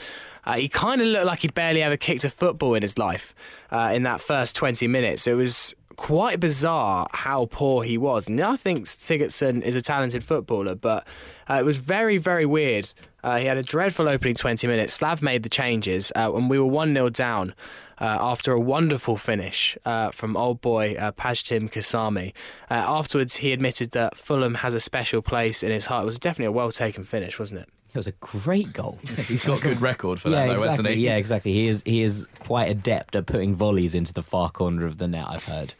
[0.49, 3.35] uh, he kind of looked like he'd barely ever kicked a football in his life
[3.71, 5.27] uh, in that first 20 minutes.
[5.27, 8.29] It was quite bizarre how poor he was.
[8.29, 11.07] And I think Sigurdsson is a talented footballer, but
[11.51, 12.91] uh, it was very, very weird.
[13.23, 14.95] Uh, he had a dreadful opening 20 minutes.
[14.95, 17.55] Slav made the changes, uh, and we were 1 0 down.
[18.01, 22.33] Uh, after a wonderful finish uh, from old boy uh, Pajtim Kasami.
[22.71, 26.05] Uh, afterwards, he admitted that Fulham has a special place in his heart.
[26.05, 27.69] It was definitely a well taken finish, wasn't it?
[27.89, 28.99] It was a great goal.
[29.27, 30.71] He's got a good record for that, yeah, though, exactly.
[30.71, 30.95] hasn't he?
[31.07, 31.53] Yeah, exactly.
[31.53, 35.09] He is he is quite adept at putting volleys into the far corner of the
[35.09, 35.27] net.
[35.27, 35.75] I've heard.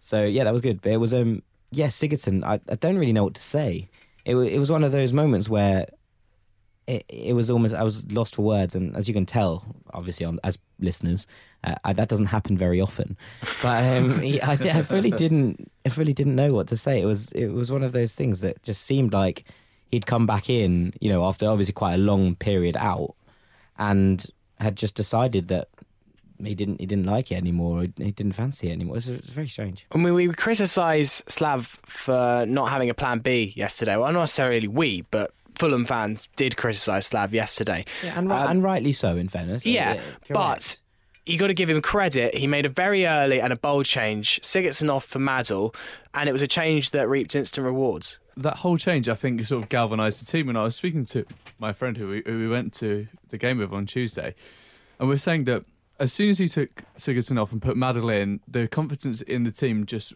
[0.00, 0.80] So yeah, that was good.
[0.80, 2.44] But it was um yeah Sigurdsson.
[2.44, 3.88] I, I don't really know what to say.
[4.24, 5.86] It it was one of those moments where
[6.86, 10.26] it it was almost I was lost for words, and as you can tell, obviously
[10.26, 11.26] on as listeners,
[11.64, 13.16] uh, I, that doesn't happen very often.
[13.62, 17.00] But um, I, I really didn't I really didn't know what to say.
[17.00, 19.44] It was it was one of those things that just seemed like
[19.90, 23.14] he'd come back in, you know, after obviously quite a long period out,
[23.78, 24.26] and
[24.58, 25.68] had just decided that
[26.42, 27.80] he didn't he didn't like it anymore.
[27.80, 28.94] Or he didn't fancy it anymore.
[28.94, 29.86] It was, it was very strange.
[29.94, 33.96] I mean, we criticise Slav for not having a plan B yesterday.
[33.96, 37.84] Well, not necessarily we, but Fulham fans did criticise Slav yesterday.
[38.02, 39.16] Yeah, and, ri- Um, and rightly so.
[39.16, 40.28] In fairness, Yeah, correct.
[40.28, 40.78] but
[41.26, 42.34] you got to give him credit.
[42.34, 44.40] He made a very early and a bold change.
[44.42, 45.74] Sigurdsson off for Madl,
[46.14, 48.18] and it was a change that reaped instant rewards.
[48.36, 50.48] That whole change, I think, sort of galvanised the team.
[50.48, 51.26] And I was speaking to
[51.58, 54.34] my friend who we, who we went to the game with on Tuesday,
[54.98, 55.64] and we are saying that
[55.98, 59.50] as soon as he took Sigurdsson off and put Madl in, the confidence in the
[59.50, 60.14] team just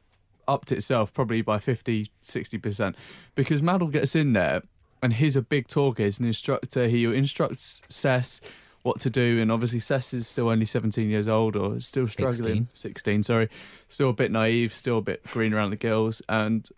[0.48, 2.94] upped itself probably by 50, 60%.
[3.35, 4.62] Because Madl gets in there,
[5.03, 8.40] and he's a big talker, he's an instructor, he instructs Sess
[8.83, 12.68] what to do, and obviously Sess is still only 17 years old or still struggling.
[12.74, 13.48] 16, sorry.
[13.88, 16.68] Still a bit naive, still a bit green around the gills, and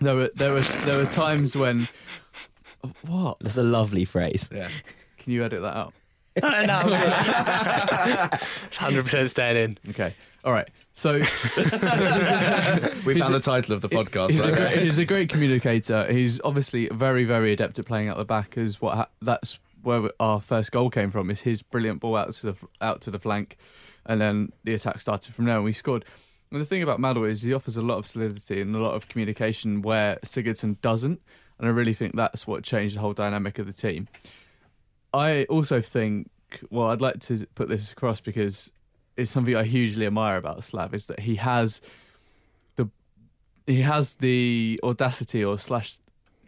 [0.00, 1.88] there were there was there were times when
[3.06, 4.48] what that's a lovely phrase.
[4.52, 4.68] Yeah.
[5.18, 5.94] can you edit that out?
[6.42, 6.48] no,
[8.64, 9.78] it's hundred percent staying in.
[9.90, 10.68] Okay, all right.
[10.94, 11.22] So We
[13.18, 14.30] found the title of the podcast.
[14.30, 16.10] he's, a great, he's a great communicator.
[16.10, 18.56] He's obviously very very adept at playing out the back.
[18.56, 21.30] Is what ha- that's where our first goal came from.
[21.30, 23.56] Is his brilliant ball out to the out to the flank,
[24.06, 26.04] and then the attack started from there, and we scored.
[26.52, 28.94] And the thing about Madl is he offers a lot of solidity and a lot
[28.94, 31.20] of communication where Sigurdsson doesn't,
[31.58, 34.06] and I really think that's what changed the whole dynamic of the team.
[35.14, 36.30] I also think
[36.70, 38.70] well, I'd like to put this across because
[39.16, 41.80] it's something I hugely admire about Slav is that he has
[42.76, 42.90] the
[43.66, 45.98] he has the audacity or slash,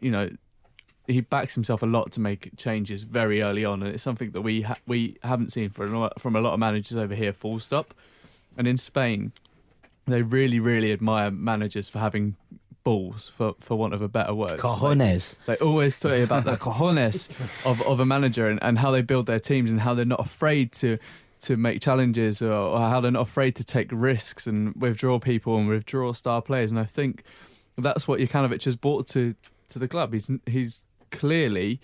[0.00, 0.30] you know,
[1.06, 4.42] he backs himself a lot to make changes very early on, and it's something that
[4.42, 7.32] we ha- we haven't seen from from a lot of managers over here.
[7.32, 7.94] Full stop.
[8.56, 9.32] And in Spain,
[10.06, 12.36] they really, really admire managers for having
[12.82, 14.60] balls, for, for want of a better word.
[14.60, 15.34] Cojones.
[15.46, 17.28] They always tell you about the cojones
[17.64, 20.20] of, of a manager and, and how they build their teams and how they're not
[20.20, 20.98] afraid to
[21.40, 25.58] to make challenges or, or how they're not afraid to take risks and withdraw people
[25.58, 26.70] and withdraw star players.
[26.70, 27.22] And I think
[27.76, 29.34] that's what Jokanovic has brought to,
[29.68, 30.14] to the club.
[30.14, 31.80] He's he's clearly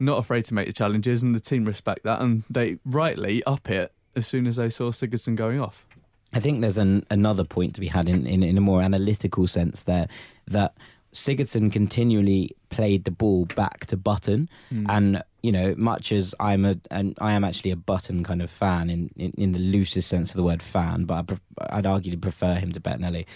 [0.00, 3.70] not afraid to make the challenges, and the team respect that, and they rightly up
[3.70, 5.86] it as soon as they saw Sigurdsson going off.
[6.34, 9.46] I think there's an, another point to be had in, in, in a more analytical
[9.46, 10.08] sense there
[10.48, 10.74] that
[11.12, 14.86] Sigurdsson continually played the ball back to Button, Hmm.
[14.90, 18.50] and you know, much as I'm a and I am actually a Button kind of
[18.50, 21.84] fan in, in, in the loosest sense of the word fan, but I pref- I'd
[21.84, 23.26] arguably prefer him to Bettinelli,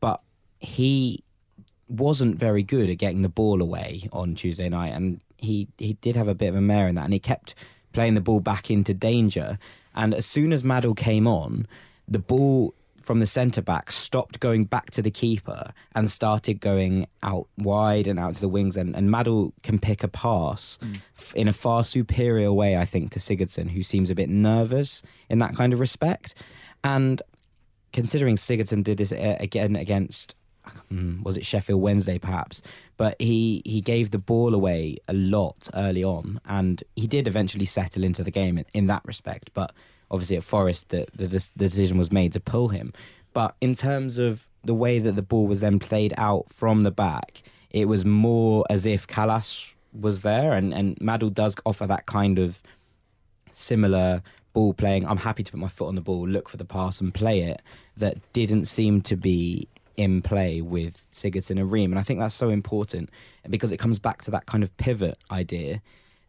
[0.00, 0.20] but
[0.58, 1.22] he
[1.88, 6.16] wasn't very good at getting the ball away on Tuesday night, and he he did
[6.16, 7.54] have a bit of a mare in that, and he kept
[7.92, 9.58] playing the ball back into danger.
[9.94, 11.66] And as soon as Madl came on,
[12.08, 12.74] the ball
[13.08, 18.06] from the centre back stopped going back to the keeper and started going out wide
[18.06, 18.76] and out to the wings.
[18.76, 20.78] And, and Madl can pick a pass
[21.16, 25.00] f- in a far superior way, I think, to Sigurdsson, who seems a bit nervous
[25.30, 26.34] in that kind of respect.
[26.84, 27.22] And
[27.94, 30.34] considering Sigurdsson did this uh, again against
[30.90, 32.60] hmm, was it Sheffield Wednesday perhaps
[32.98, 37.64] but he he gave the ball away a lot early on and he did eventually
[37.64, 39.72] settle into the game in, in that respect but
[40.10, 42.92] obviously at Forest the, the the decision was made to pull him
[43.32, 46.90] but in terms of the way that the ball was then played out from the
[46.90, 52.06] back it was more as if Kalas was there and and Madl does offer that
[52.06, 52.62] kind of
[53.50, 55.06] similar ball playing.
[55.06, 57.42] I'm happy to put my foot on the ball, look for the pass, and play
[57.42, 57.62] it.
[57.96, 62.34] That didn't seem to be in play with Sigurdsson and Ream, and I think that's
[62.34, 63.10] so important
[63.48, 65.80] because it comes back to that kind of pivot idea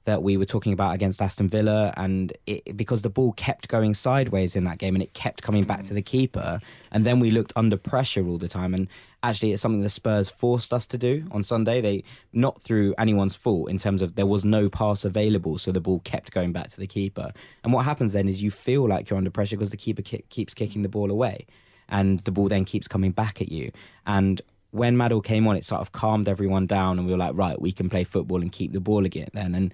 [0.10, 3.94] that we were talking about against Aston Villa, and it, because the ball kept going
[3.94, 6.60] sideways in that game and it kept coming back to the keeper,
[6.92, 8.74] and then we looked under pressure all the time.
[8.74, 8.88] And
[9.22, 11.80] actually, it's something the Spurs forced us to do on Sunday.
[11.80, 15.80] They not through anyone's fault in terms of there was no pass available, so the
[15.80, 17.32] ball kept going back to the keeper.
[17.64, 20.26] And what happens then is you feel like you're under pressure because the keeper ki-
[20.30, 21.46] keeps kicking the ball away,
[21.88, 23.72] and the ball then keeps coming back at you.
[24.08, 24.42] And
[24.72, 27.60] when Madl came on, it sort of calmed everyone down, and we were like, right,
[27.60, 29.30] we can play football and keep the ball again.
[29.34, 29.74] Then, and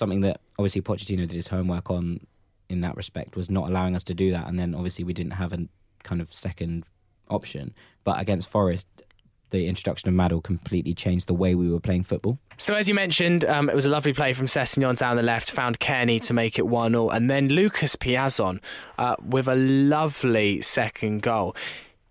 [0.00, 2.20] something that obviously Pochettino did his homework on
[2.70, 4.48] in that respect was not allowing us to do that.
[4.48, 5.68] And then obviously we didn't have a
[6.02, 6.84] kind of second
[7.28, 7.74] option.
[8.02, 8.86] But against Forest,
[9.50, 12.38] the introduction of Madl completely changed the way we were playing football.
[12.56, 15.50] So, as you mentioned, um, it was a lovely play from Sessegnon down the left,
[15.50, 18.60] found Kenny to make it 1 0, and then Lucas Piazon
[18.98, 21.56] uh, with a lovely second goal.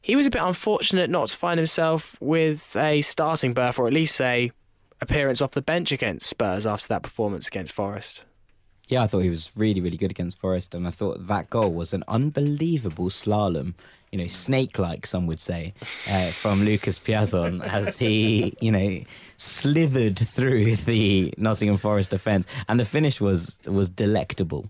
[0.02, 3.94] He was a bit unfortunate not to find himself with a starting berth or at
[3.94, 4.52] least a
[5.02, 8.26] appearance off the bench against Spurs after that performance against Forest.
[8.90, 11.72] Yeah, I thought he was really, really good against Forest, and I thought that goal
[11.72, 13.76] was an unbelievable slalom.
[14.12, 15.76] You know, snake-like, some would say,
[16.10, 19.04] uh, from Lucas Piazon as he, you know,
[19.38, 24.66] slithered through the Nottingham Forest defence, and the finish was was delectable,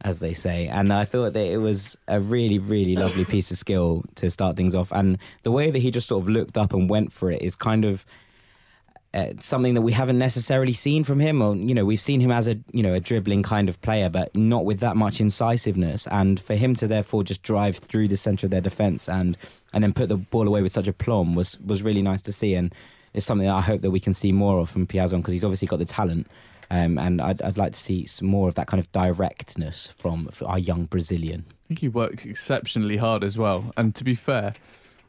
[0.00, 0.66] as they say.
[0.66, 4.56] And I thought that it was a really, really lovely piece of skill to start
[4.56, 7.30] things off, and the way that he just sort of looked up and went for
[7.30, 8.04] it is kind of
[9.12, 11.42] uh, something that we haven't necessarily seen from him.
[11.42, 14.08] Or you know, we've seen him as a you know a dribbling kind of player,
[14.08, 16.06] but not with that much incisiveness.
[16.08, 19.36] And for him to therefore just drive through the centre of their defence and
[19.72, 22.32] and then put the ball away with such a plum was was really nice to
[22.32, 22.54] see.
[22.54, 22.74] And
[23.12, 25.44] it's something that I hope that we can see more of from Piazon because he's
[25.44, 26.28] obviously got the talent.
[26.72, 30.28] Um, and I'd, I'd like to see some more of that kind of directness from,
[30.28, 31.44] from our young Brazilian.
[31.48, 33.72] I think he works exceptionally hard as well.
[33.76, 34.54] And to be fair,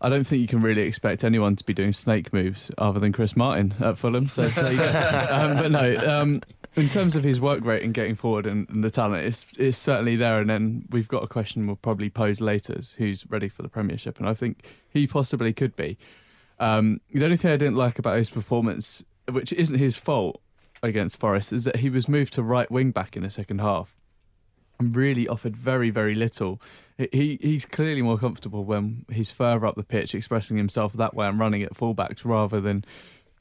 [0.03, 3.11] I don't think you can really expect anyone to be doing snake moves other than
[3.11, 4.27] Chris Martin at Fulham.
[4.27, 5.27] So there you go.
[5.29, 6.41] um, but no, um,
[6.75, 9.77] in terms of his work rate and getting forward and, and the talent, it's, it's
[9.77, 10.39] certainly there.
[10.39, 13.69] And then we've got a question we'll probably pose later: is who's ready for the
[13.69, 14.17] Premiership?
[14.17, 15.99] And I think he possibly could be.
[16.59, 20.41] Um, the only thing I didn't like about his performance, which isn't his fault
[20.81, 23.95] against Forest, is that he was moved to right wing back in the second half
[24.79, 26.59] and really offered very, very little.
[27.11, 31.27] He he's clearly more comfortable when he's further up the pitch, expressing himself that way
[31.27, 32.83] and running at fullbacks rather than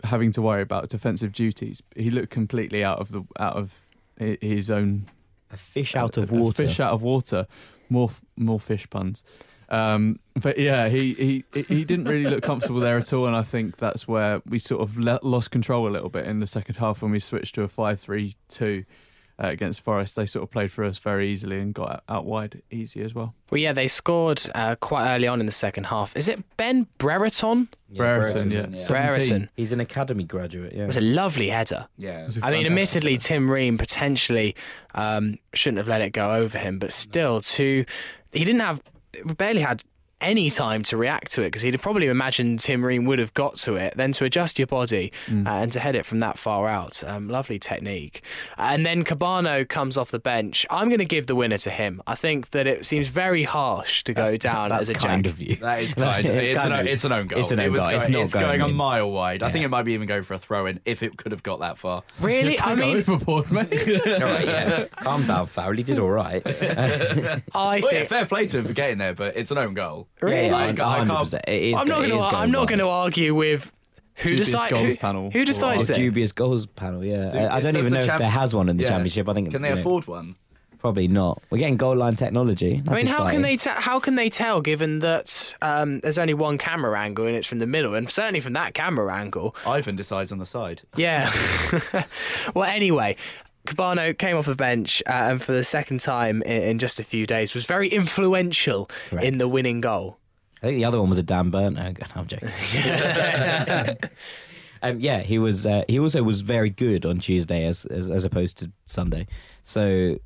[0.05, 1.83] having to worry about defensive duties.
[1.97, 3.81] He looked completely out of the out of
[4.19, 5.09] his own
[5.51, 6.63] A fish out of a- a water.
[6.63, 7.47] fish out of water.
[7.89, 9.23] More more fish puns.
[9.69, 13.43] Um, but yeah, he, he he didn't really look comfortable there at all, and I
[13.43, 17.03] think that's where we sort of lost control a little bit in the second half
[17.03, 18.85] when we switched to a five-three-two.
[19.43, 20.17] Uh, against Forest.
[20.17, 23.15] They sort of played for us very easily and got out, out wide easy as
[23.15, 23.35] well.
[23.51, 26.17] Well, yeah, they scored uh, quite early on in the second half.
[26.17, 27.69] Is it Ben Brereton?
[27.95, 28.67] Brereton, yeah.
[28.71, 28.89] yeah.
[28.89, 29.51] Brereton.
[29.57, 30.73] He's an academy graduate.
[30.75, 30.85] Yeah.
[30.85, 31.89] It was a lovely header.
[31.97, 32.27] Yeah.
[32.27, 34.55] was a I mean, fantastic admittedly, Tim Ream potentially
[34.95, 37.85] um, shouldn't have let it go over him, but still, to
[38.33, 38.83] he didn't have
[39.37, 39.83] barely had
[40.21, 43.57] any time to react to it because he'd probably imagined Tim Ream would have got
[43.59, 43.95] to it.
[43.97, 45.47] Then to adjust your body Mm.
[45.47, 48.23] uh, and to head it from that far out, um, lovely technique.
[48.59, 50.67] And then Kebano comes off the bench.
[50.71, 52.03] I'm going to give the winner to him.
[52.07, 55.25] I think that it seems very harsh to go That's- down that's as a kind
[55.25, 55.33] jack.
[55.33, 55.57] of you.
[55.57, 56.27] That is kind.
[56.27, 57.41] It's it's, kind an, of- it's an own goal.
[57.41, 57.91] it's an it own was goal.
[57.91, 58.75] Going, It's not it's going going a in.
[58.75, 59.43] mile wide.
[59.43, 61.43] I think it might be even go for a throw in if it could have
[61.43, 62.03] got that far.
[62.21, 62.59] Really?
[62.61, 63.73] I mean, overboard, mate.
[64.07, 64.85] all right, yeah.
[65.03, 65.77] Calm down, Farrell.
[65.77, 66.43] He did all right.
[66.47, 70.09] I Well, yeah, fair play to him for getting there, but it's an own goal.
[70.21, 70.47] Really?
[70.47, 71.41] Yeah, Like, I can't- 100%.
[71.49, 72.19] It is I'm not going to.
[72.21, 73.71] I'm not going to argue with
[74.17, 74.71] who Dubious decides.
[74.71, 75.31] goals Who, panel.
[75.31, 75.95] who decides it?
[75.97, 77.31] dubious goals panel, yeah.
[77.31, 78.83] Do- I, I don't does even the know champ- if there has one in the
[78.85, 78.91] Yeah.
[78.91, 79.29] championship.
[79.29, 80.37] I think Can they you know, afford one?
[80.79, 81.43] Probably not.
[81.51, 82.77] We're getting goal line technology.
[82.77, 86.17] I That's mean, how can they te- how can they tell given that um, there's
[86.19, 89.55] only one camera angle and it's from the middle, and certainly from that camera angle,
[89.67, 90.83] Ivan decides on the side.
[90.97, 91.31] yeah.
[92.55, 93.17] well, anyway.
[93.71, 97.05] Kebano came off the bench uh, and for the second time in, in just a
[97.05, 99.25] few days was very influential Correct.
[99.25, 100.19] in the winning goal.
[100.63, 101.75] I think the other one was a Dan Burn.
[101.75, 102.49] No, I'm joking.
[104.83, 105.65] um, yeah, he was.
[105.65, 109.27] Uh, he also was very good on Tuesday as, as as opposed to Sunday.
[109.63, 110.19] So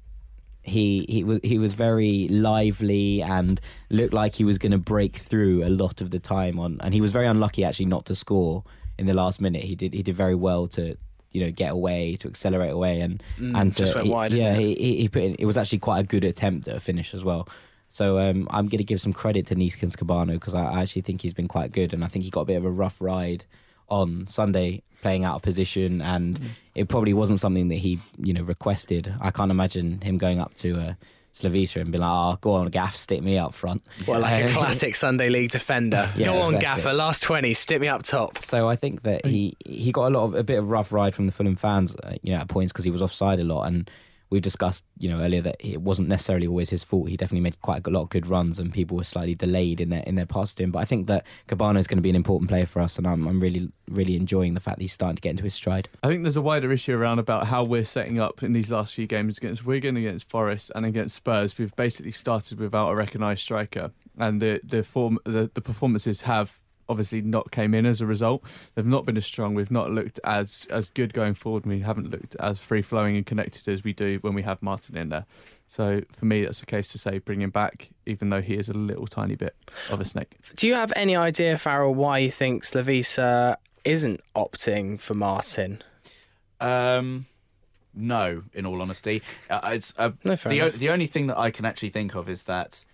[0.63, 5.17] he he was he was very lively and looked like he was going to break
[5.17, 6.79] through a lot of the time on.
[6.81, 8.65] And he was very unlucky actually not to score
[8.99, 9.63] in the last minute.
[9.63, 10.97] He did he did very well to
[11.35, 14.33] you know get away to accelerate away and and to, Mm, just went he- wide,
[14.33, 17.13] Yeah, he, he put in, it was actually quite a good attempt at a finish
[17.13, 17.49] as well.
[17.91, 21.03] So um, I'm going to give some credit to Neeskens Kebano because I, I actually
[21.03, 23.01] think he's been quite good, and I think he got a bit of a rough
[23.01, 23.45] ride
[23.89, 26.41] on Sunday, playing out of position, and
[26.75, 29.15] it probably wasn't something that he you know requested.
[29.21, 30.95] I can't imagine him going up to uh,
[31.35, 34.51] Slavisa and being like, "Oh, go on, Gaff, stick me up front." Well, like a
[34.51, 36.11] Uh, classic Sunday League defender.
[36.17, 36.61] Yeah, Go on, exactly.
[36.83, 36.93] Gaffer.
[36.95, 38.41] Last twenty, stick me up top.
[38.41, 41.15] So I think that he he got a lot of a bit of rough ride
[41.15, 43.65] from the Fulham fans, uh, you know, at points because he was offside a lot,
[43.65, 43.91] and
[44.35, 47.09] we've discussed, you know, earlier that it wasn't necessarily always his fault.
[47.09, 49.91] He definitely made quite a lot of good runs, and people were slightly delayed in
[49.91, 50.73] their in their pass to him.
[50.73, 53.07] But I think that Kebano is going to be an important player for us, and
[53.07, 55.89] I'm I'm really really enjoying the fact that he's starting to get into his stride.
[56.03, 58.95] I think there's a wider issue around about how we're setting up in these last
[58.95, 61.57] few games against Wigan, against Forest, and against Spurs.
[61.57, 66.59] We've basically started without a recognised striker, and the the form the, the performances have
[66.89, 68.43] obviously not came in as a result.
[68.75, 69.55] They've not been as strong.
[69.55, 71.67] We've not looked as as good going forward.
[71.67, 74.97] We haven't looked as free flowing and connected as we do when we have Martin
[74.97, 75.27] in there.
[75.67, 78.69] So for me, that's a case to say bring him back, even though he is
[78.69, 79.57] a little tiny bit
[79.91, 80.37] of a snake.
[80.57, 85.83] Do you have any idea, Farrell, why you think Slavisa isn't opting for Martin?
[86.61, 87.27] Um,
[87.95, 90.79] no, in all honesty, uh, it's uh, No, the o- enough.
[90.79, 92.85] the only thing that I can actually think of is that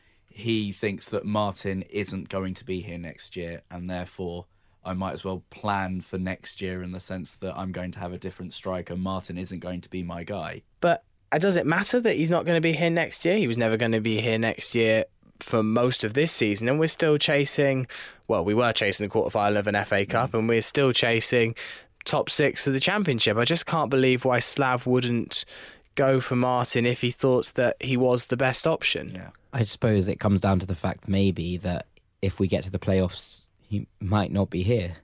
[0.40, 4.46] he thinks that Martin isn't going to be here next year, and therefore
[4.84, 7.98] I might as well plan for next year in the sense that I'm going to
[7.98, 8.96] have a different striker.
[8.96, 10.62] Martin isn't going to be my guy.
[10.80, 13.36] But uh, does it matter that he's not going to be here next year?
[13.36, 15.04] He was never going to be here next year
[15.40, 17.86] for most of this season, and we're still chasing.
[18.28, 21.54] Well, we were chasing the quarterfinal of an FA Cup, and we're still chasing
[22.04, 23.36] top six for the championship.
[23.36, 25.44] I just can't believe why Slav wouldn't
[26.00, 29.12] go for Martin if he thought that he was the best option.
[29.14, 29.30] Yeah.
[29.52, 31.86] I suppose it comes down to the fact maybe that
[32.22, 34.96] if we get to the playoffs, he might not be here.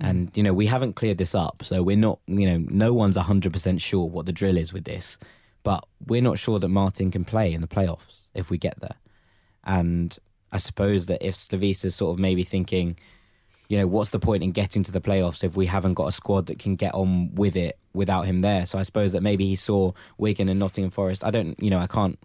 [0.00, 2.18] And you know we haven't cleared this up, so we're not.
[2.26, 5.18] You know, no one's hundred percent sure what the drill is with this,
[5.62, 8.96] but we're not sure that Martin can play in the playoffs if we get there.
[9.62, 10.16] And
[10.52, 12.98] I suppose that if Slavisa's sort of maybe thinking,
[13.70, 16.12] you know, what's the point in getting to the playoffs if we haven't got a
[16.12, 18.66] squad that can get on with it without him there?
[18.66, 21.22] So I suppose that maybe he saw Wigan and Nottingham Forest.
[21.22, 22.18] I don't, you know, I can't,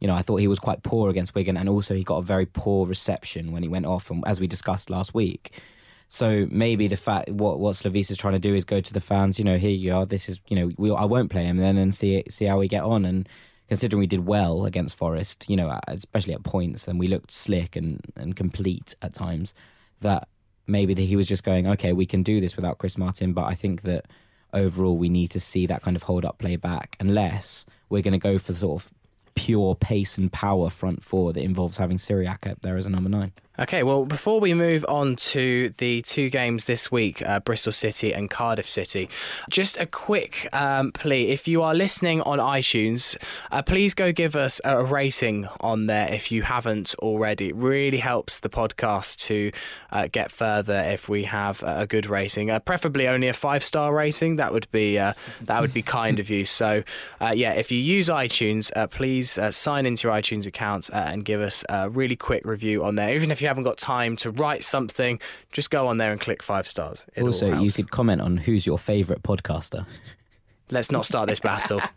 [0.00, 2.22] you know, I thought he was quite poor against Wigan and also he got a
[2.22, 5.60] very poor reception when he went off, and as we discussed last week.
[6.08, 9.00] So maybe the fact what what Slavis is trying to do is go to the
[9.00, 9.38] fans.
[9.38, 10.04] You know, here you are.
[10.04, 12.66] This is you know, we, I won't play him then and see see how we
[12.66, 13.04] get on.
[13.04, 13.28] And
[13.68, 17.76] considering we did well against Forest, you know, especially at points, and we looked slick
[17.76, 19.54] and and complete at times.
[20.00, 20.28] That
[20.68, 23.32] maybe that he was just going, okay, we can do this without Chris Martin.
[23.32, 24.06] But I think that
[24.52, 28.12] overall we need to see that kind of hold up play back, unless we're going
[28.12, 28.92] to go for sort of
[29.34, 33.08] pure pace and power front four that involves having Cyriac up there as a number
[33.08, 33.32] nine.
[33.60, 38.14] Okay, well, before we move on to the two games this week, uh, Bristol City
[38.14, 39.08] and Cardiff City,
[39.50, 41.30] just a quick um, plea.
[41.30, 43.16] If you are listening on iTunes,
[43.50, 47.48] uh, please go give us a rating on there if you haven't already.
[47.48, 49.50] It really helps the podcast to
[49.90, 53.92] uh, get further if we have a good rating, uh, preferably only a five star
[53.92, 54.36] rating.
[54.36, 56.44] That would be uh, that would be kind of you.
[56.44, 56.84] So,
[57.20, 61.64] uh, yeah, if you use iTunes, please sign into your iTunes account and give us
[61.68, 65.20] a really quick review on there, even if you haven't got time to write something,
[65.52, 67.06] just go on there and click five stars.
[67.14, 69.86] It also, you could comment on who's your favourite podcaster.
[70.70, 71.80] Let's not start this battle.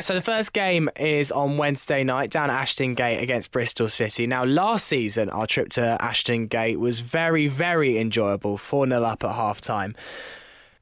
[0.00, 4.26] So the first game is on Wednesday night down at Ashton Gate against Bristol City.
[4.26, 9.24] Now, last season, our trip to Ashton Gate was very, very enjoyable, 4 0 up
[9.24, 9.94] at half time.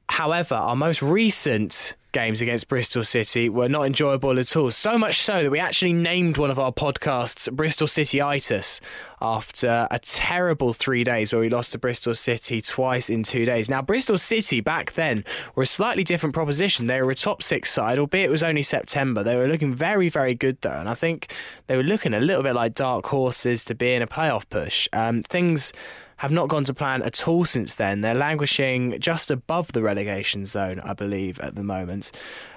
[0.09, 4.71] However, our most recent games against Bristol City were not enjoyable at all.
[4.71, 8.81] So much so that we actually named one of our podcasts Bristol City Itis
[9.21, 13.69] after a terrible three days where we lost to Bristol City twice in two days.
[13.69, 16.87] Now, Bristol City back then were a slightly different proposition.
[16.87, 19.21] They were a top six side, albeit it was only September.
[19.23, 21.31] They were looking very, very good though, and I think
[21.67, 24.89] they were looking a little bit like dark horses to be in a playoff push.
[24.91, 25.71] Um, things
[26.19, 28.01] have not gone to plan at all since then.
[28.01, 32.11] They're languishing just above the relegation zone, I believe, at the moment.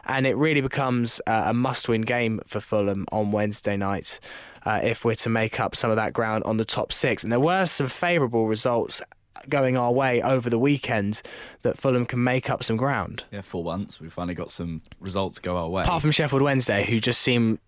[0.04, 4.18] And it really becomes uh, a must win game for Fulham on Wednesday night.
[4.64, 7.22] Uh, if we're to make up some of that ground on the top six.
[7.22, 9.00] And there were some favourable results
[9.48, 11.22] going our way over the weekend
[11.62, 13.22] that Fulham can make up some ground.
[13.30, 15.82] Yeah, for once, we finally got some results go our way.
[15.82, 17.60] Apart from Sheffield Wednesday, who just seem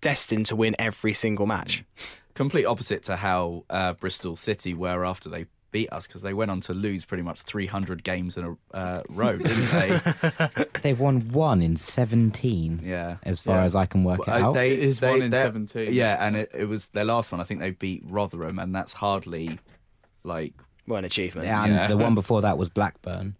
[0.00, 1.82] destined to win every single match
[2.34, 6.52] complete opposite to how uh, Bristol City were after they beat us because they went
[6.52, 10.64] on to lose pretty much 300 games in a uh, row, didn't they?
[10.82, 12.80] They've won one in 17.
[12.84, 13.64] Yeah, as far yeah.
[13.64, 14.54] as I can work well, it uh, out.
[14.54, 15.92] They, it is they, one in 17.
[15.92, 17.40] Yeah, and it, it, was their last one.
[17.40, 19.58] I think they beat Rotherham, and that's hardly
[20.22, 20.54] like
[20.86, 21.48] an achievement.
[21.48, 21.86] Yeah, and yeah.
[21.88, 23.34] the one before that was Blackburn.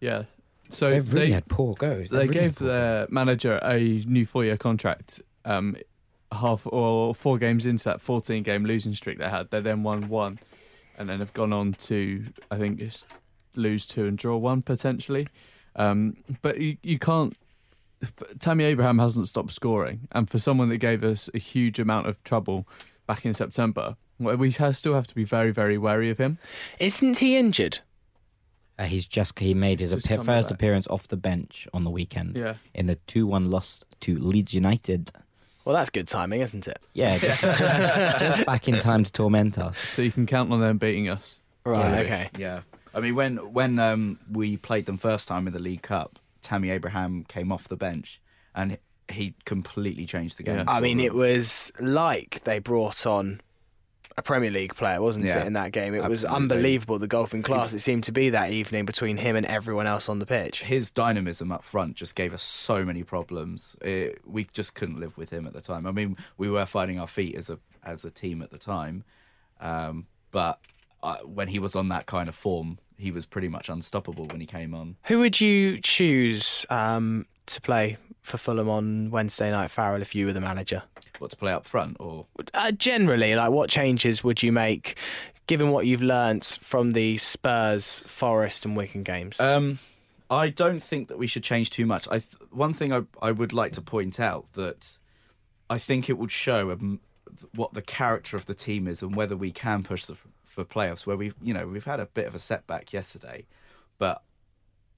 [0.00, 0.24] Yeah.
[0.70, 2.08] So They've really they had poor goes.
[2.08, 5.76] They, they really gave their manager a new four-year contract um,
[6.32, 10.08] half or four games into that 14 game losing streak they had, they then won
[10.08, 10.38] one
[10.98, 13.06] and then have gone on to, I think, just
[13.54, 15.28] lose two and draw one potentially.
[15.76, 17.36] Um, but you, you can't.
[18.38, 22.22] Tammy Abraham hasn't stopped scoring, and for someone that gave us a huge amount of
[22.24, 22.66] trouble
[23.06, 26.38] back in September, we still have to be very, very wary of him.
[26.78, 27.80] Isn't he injured?
[28.78, 30.50] Uh, he's just he made his first back.
[30.50, 32.36] appearance off the bench on the weekend.
[32.36, 32.54] Yeah.
[32.74, 35.10] in the two-one loss to Leeds United.
[35.66, 36.78] Well, that's good timing, isn't it?
[36.92, 37.40] Yeah, just,
[38.20, 39.76] just back in time to torment us.
[39.90, 41.40] So you can count on them beating us.
[41.64, 41.90] Right.
[41.90, 42.00] Yeah.
[42.02, 42.30] Okay.
[42.38, 42.60] Yeah.
[42.94, 46.70] I mean, when when um, we played them first time in the League Cup, Tammy
[46.70, 48.20] Abraham came off the bench
[48.54, 48.78] and
[49.10, 50.58] he completely changed the game.
[50.58, 50.64] Yeah.
[50.68, 51.06] I mean, them.
[51.06, 53.40] it was like they brought on
[54.18, 55.94] a Premier League player, wasn't yeah, it, in that game?
[55.94, 56.10] It absolutely.
[56.10, 59.86] was unbelievable the golfing class it seemed to be that evening between him and everyone
[59.86, 60.62] else on the pitch.
[60.62, 63.76] His dynamism up front just gave us so many problems.
[63.82, 65.86] It, we just couldn't live with him at the time.
[65.86, 69.04] I mean, we were finding our feet as a as a team at the time,
[69.60, 70.60] um, but
[71.02, 74.40] uh, when he was on that kind of form, he was pretty much unstoppable when
[74.40, 74.96] he came on.
[75.04, 80.26] Who would you choose um, to play for Fulham on Wednesday night, Farrell, if you
[80.26, 80.82] were the manager?
[81.18, 84.96] What to play up front, or uh, generally, like what changes would you make,
[85.46, 89.40] given what you've learnt from the Spurs, Forest, and Wigan games?
[89.40, 89.78] Um,
[90.30, 92.06] I don't think that we should change too much.
[92.08, 94.98] I th- one thing I, I would like to point out that
[95.70, 97.00] I think it would show um,
[97.54, 101.06] what the character of the team is and whether we can push the, for playoffs.
[101.06, 103.46] Where we've you know we've had a bit of a setback yesterday,
[103.98, 104.22] but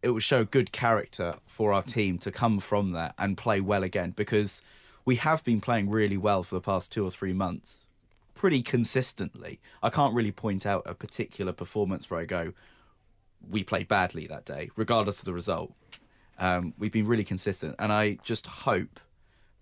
[0.03, 3.83] it will show good character for our team to come from that and play well
[3.83, 4.63] again because
[5.09, 7.87] we have been playing really well for the past two or three months,
[8.35, 9.59] pretty consistently.
[9.83, 12.53] I can't really point out a particular performance where I go,
[13.49, 15.73] we played badly that day, regardless of the result.
[16.39, 19.01] Um, we've been really consistent, and I just hope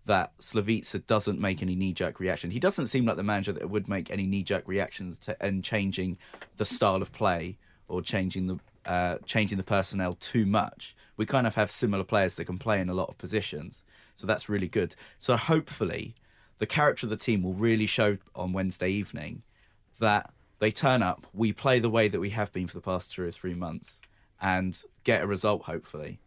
[0.07, 2.51] that Slavisa doesn't make any knee jerk reaction.
[2.51, 5.63] He doesn't seem like the manager that would make any knee jerk reactions to and
[5.63, 6.19] changing
[6.57, 10.97] the style of play or changing the uh, changing the personnel too much.
[11.17, 13.85] We kind of have similar players that can play in a lot of positions,
[14.17, 14.97] so that's really good.
[15.19, 16.17] So hopefully,
[16.59, 19.43] the character of the team will really show on Wednesday evening
[20.01, 23.13] that they turn up, we play the way that we have been for the past
[23.13, 24.01] two or three months,
[24.41, 25.63] and get a result.
[25.63, 26.19] Hopefully,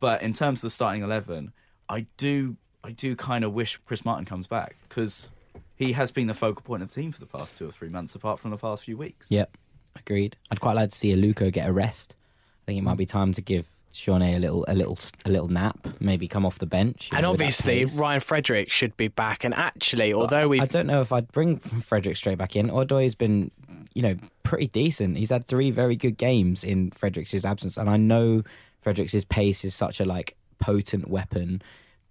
[0.00, 1.52] but in terms of the starting eleven,
[1.88, 5.30] I do I do kind of wish Chris Martin comes back because
[5.74, 7.88] he has been the focal point of the team for the past two or three
[7.88, 9.30] months, apart from the past few weeks.
[9.30, 9.56] Yep.
[9.96, 10.36] Agreed.
[10.50, 12.14] I'd quite like to see Aluko get a rest.
[12.62, 13.66] I think it might be time to give
[13.96, 15.86] Shawnee a little, a little, a little nap.
[16.00, 17.08] Maybe come off the bench.
[17.10, 17.84] you And know, with obviously.
[17.84, 19.44] Ryan Frederick should be back.
[19.44, 22.68] And actually, although we I don't know if I'd bring Frederick straight back in.
[22.70, 23.50] Odoi's been,
[23.94, 25.16] you know, pretty decent.
[25.16, 28.42] He's had three very good games in Frederick's absence, and I know
[28.82, 31.62] Frederick's pace is such a like potent weapon,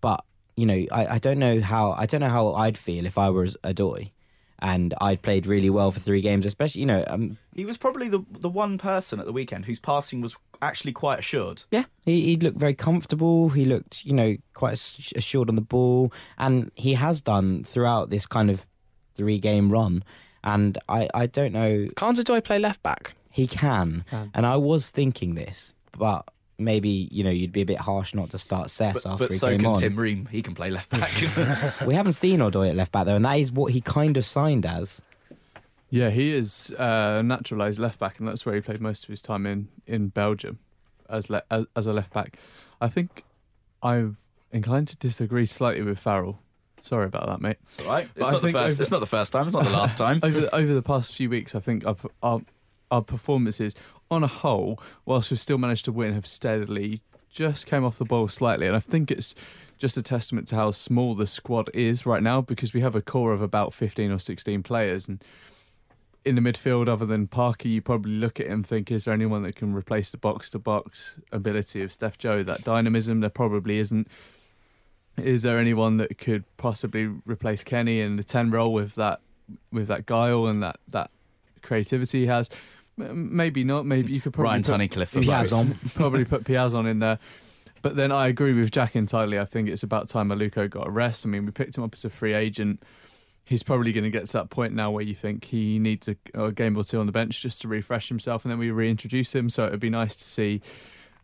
[0.01, 0.23] but
[0.55, 3.29] you know, I, I don't know how I don't know how I'd feel if I
[3.29, 4.11] was Odoi,
[4.63, 8.09] and I'd played really well for three games, especially you know, um, He was probably
[8.09, 11.63] the the one person at the weekend whose passing was actually quite assured.
[11.69, 13.49] Yeah, he, he looked very comfortable.
[13.49, 14.73] He looked, you know, quite
[15.15, 18.65] assured on the ball, and he has done throughout this kind of
[19.15, 20.03] three game run.
[20.45, 23.15] And I, I don't know, can't Odoi play left back?
[23.33, 24.05] he can.
[24.09, 24.29] Can.
[24.35, 26.23] And I was thinking this, but
[26.63, 29.31] maybe you know you'd be a bit harsh not to start Sess But, after but
[29.33, 29.75] he so came can.
[29.75, 30.25] Tim Ream.
[30.27, 31.11] He can play left back.
[31.87, 34.25] We haven't seen Odoi at left back though, and that is what he kind of
[34.25, 35.01] signed as.
[35.89, 39.21] Yeah, he is uh, naturalised left back, and that's where he played most of his
[39.21, 40.57] time in, in Belgium
[41.07, 42.37] as, le- as as a left back.
[42.81, 43.23] I think
[43.83, 44.17] I'm
[44.51, 46.39] inclined to disagree slightly with Farrell.
[46.81, 47.57] Sorry about that, mate.
[47.63, 48.09] It's all right.
[48.15, 48.73] It's not the first.
[48.73, 49.47] over- It's not the first time.
[49.47, 50.19] It's not the last time.
[50.23, 52.41] over over the past few weeks, I think our, our
[52.93, 53.73] our performances
[54.11, 58.05] on a whole, whilst we've still managed to win, have steadily just came off the
[58.05, 59.33] ball slightly, and I think it's
[59.79, 63.01] just a testament to how small the squad is right now because we have a
[63.01, 65.23] core of about fifteen or sixteen players, and
[66.23, 69.13] in the midfield, other than Parker, you probably look at him and think, is there
[69.13, 72.43] anyone that can replace the box to box ability of Steph Joe?
[72.43, 74.07] That dynamism, there probably isn't.
[75.17, 79.19] Is there anyone that could possibly replace Kenny in the ten role with that
[79.71, 81.09] with that guile and that that
[81.61, 82.49] creativity he has?
[82.97, 83.85] Maybe not.
[83.85, 85.75] Maybe you could probably Ryan put, Tunnicliffe for Piazon.
[85.95, 87.19] probably put Piazon in there.
[87.81, 89.37] But then I agree with Jack entirely.
[89.39, 91.25] I think it's about time Aluko got a rest.
[91.25, 92.81] I mean, we picked him up as a free agent.
[93.45, 96.15] He's probably going to get to that point now where you think he needs a,
[96.33, 99.35] a game or two on the bench just to refresh himself, and then we reintroduce
[99.35, 99.49] him.
[99.49, 100.61] So it'd be nice to see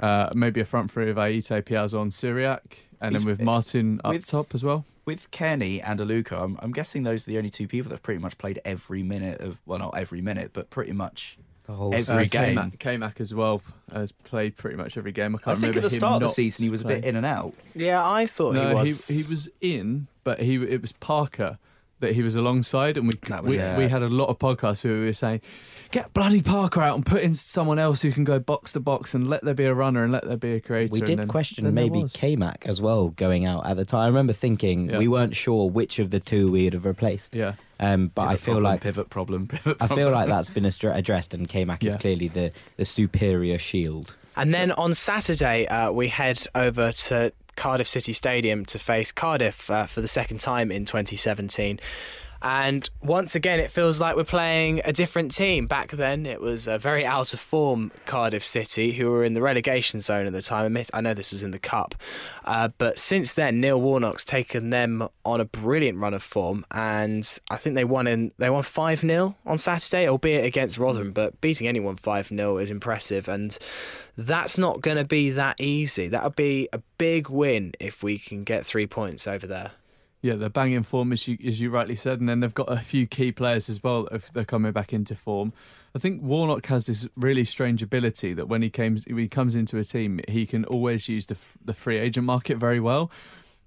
[0.01, 2.59] uh, maybe a front three of Ayité, Piazon, Cyriac,
[2.99, 4.86] and He's- then with Martin up with- top as well.
[5.05, 8.03] With Kenny and Aluko, I'm, I'm guessing those are the only two people that have
[8.03, 11.38] pretty much played every minute of well, not every minute, but pretty much.
[11.70, 12.30] The whole Every Uh, game.
[12.55, 13.61] K-Mac, K-Mac as well
[13.93, 15.36] has played pretty much every game.
[15.36, 17.15] I I can't think at the start of the season he was a bit in
[17.15, 17.53] and out.
[17.76, 19.07] Yeah, I thought no, he was.
[19.07, 21.59] he, he was in, but he it was Parker
[21.99, 23.13] that he was alongside, and we
[23.43, 23.78] was we, it.
[23.78, 25.41] we had a lot of podcasts where we were saying,
[25.91, 29.13] "Get bloody Parker out and put in someone else who can go box to box,
[29.13, 31.20] and let there be a runner and let there be a creator." We and did
[31.20, 32.13] then- question then maybe was.
[32.13, 34.01] K-Mac as well going out at the time.
[34.01, 34.97] I remember thinking Yeah.
[34.97, 37.36] we weren't sure which of the two we'd have replaced.
[37.36, 39.47] Yeah, Um, but I feel problem, like pivot problem.
[39.49, 43.57] Pivot I feel like that's been astr- addressed, and K-Mac is clearly the, the superior
[43.57, 44.15] shield.
[44.36, 49.69] And then on Saturday, uh, we head over to Cardiff City Stadium to face Cardiff
[49.69, 51.80] uh, for the second time in 2017.
[52.41, 55.67] And once again, it feels like we're playing a different team.
[55.67, 59.41] Back then, it was a very out of form Cardiff City, who were in the
[59.41, 60.77] relegation zone at the time.
[60.93, 61.95] I know this was in the Cup.
[62.45, 66.65] Uh, but since then, Neil Warnock's taken them on a brilliant run of form.
[66.71, 71.11] And I think they won in they won 5 0 on Saturday, albeit against Rotherham.
[71.11, 73.27] But beating anyone 5 0 is impressive.
[73.27, 73.57] And
[74.17, 76.07] that's not going to be that easy.
[76.07, 79.71] That would be a big win if we can get three points over there.
[80.22, 82.80] Yeah, they're banging form as you as you rightly said, and then they've got a
[82.80, 84.07] few key players as well.
[84.11, 85.53] If they're coming back into form,
[85.95, 89.55] I think Warnock has this really strange ability that when he comes when he comes
[89.55, 93.11] into a team, he can always use the the free agent market very well.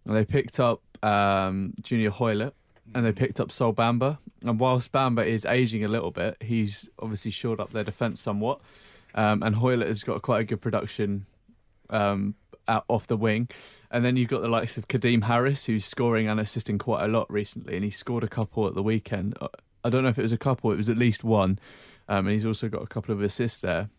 [0.04, 2.54] And they picked up um, Junior Hoilett
[2.94, 4.18] and they picked up Sol Bamba.
[4.42, 8.60] And whilst Bamba is aging a little bit, he's obviously shored up their defence somewhat.
[9.14, 11.26] Um, and Hoilett has got quite a good production
[11.90, 12.34] um,
[12.68, 13.48] out off the wing.
[13.92, 17.08] And then you've got the likes of Kadeem Harris, who's scoring and assisting quite a
[17.08, 19.36] lot recently, and he scored a couple at the weekend.
[19.40, 19.48] Uh,
[19.84, 21.58] I don't know if it was a couple; it was at least one,
[22.08, 23.90] um, and he's also got a couple of assists there.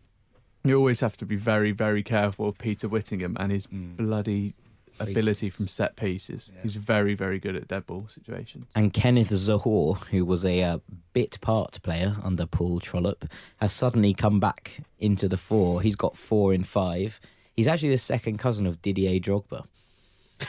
[0.64, 3.98] You always have to be very, very careful of Peter Whittingham and his Mm.
[3.98, 4.56] bloody
[5.00, 6.50] ability from set pieces.
[6.54, 6.62] Yeah.
[6.64, 8.68] He's very, very good at dead ball situations.
[8.76, 10.78] And Kenneth Zohore, who was a uh,
[11.14, 13.26] bit part player under Paul Trollope,
[13.58, 15.82] has suddenly come back into the four.
[15.82, 17.20] He's got four in five.
[17.56, 19.66] He's actually the second cousin of Didier Drogba.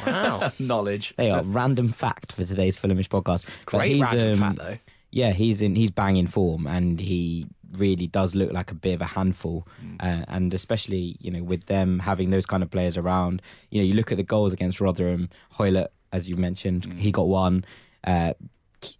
[0.06, 0.52] Wow.
[0.58, 1.14] knowledge.
[1.16, 3.46] They are random fact for today's Fulhamish podcast.
[3.64, 4.78] But Great he's, random um, fact, though.
[5.10, 5.76] Yeah, he's in.
[5.76, 9.66] He's banging form, and he really does look like a bit of a handful.
[10.00, 13.86] Uh, and especially, you know, with them having those kind of players around, you know,
[13.86, 15.28] you look at the goals against Rotherham.
[15.50, 17.64] Hoilett, as you mentioned, he got one.
[18.04, 18.34] Uh,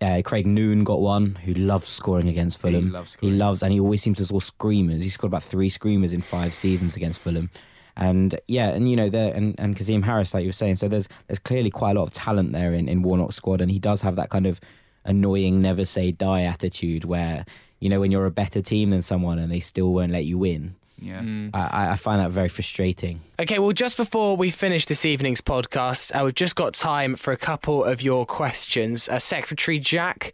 [0.01, 2.85] uh, Craig Noone got one, who loves scoring against Fulham.
[2.85, 5.03] He loves He loves, and he always seems to score screamers.
[5.03, 7.51] He scored about three screamers in five seasons against Fulham.
[7.97, 10.89] And yeah, and you know, there and, and Kazim Harris, like you were saying, so
[10.89, 13.79] there's there's clearly quite a lot of talent there in, in Warnock's squad, and he
[13.79, 14.61] does have that kind of
[15.05, 17.45] annoying, never say die attitude where
[17.81, 20.39] you know when you're a better team than someone and they still won't let you
[20.39, 20.75] win.
[21.01, 21.23] Yeah.
[21.53, 23.21] I, I find that very frustrating.
[23.39, 27.33] Okay, well, just before we finish this evening's podcast, uh, we've just got time for
[27.33, 29.09] a couple of your questions.
[29.09, 30.33] Uh, Secretary Jack,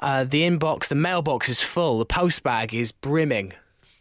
[0.00, 3.52] uh, the inbox, the mailbox is full, the postbag is brimming.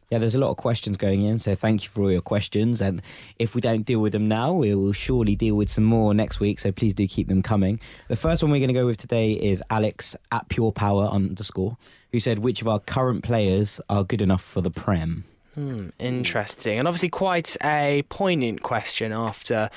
[0.09, 2.79] Yeah, there's a lot of questions going in, so thank you for all your questions.
[2.79, 3.01] And
[3.39, 6.39] if we don't deal with them now, we will surely deal with some more next
[6.39, 6.59] week.
[6.59, 7.79] So please do keep them coming.
[8.07, 11.77] The first one we're going to go with today is Alex at Pure Power underscore,
[12.11, 15.25] who said, "Which of our current players are good enough for the Prem?"
[15.55, 16.77] Hmm, interesting.
[16.77, 19.69] And obviously, quite a poignant question after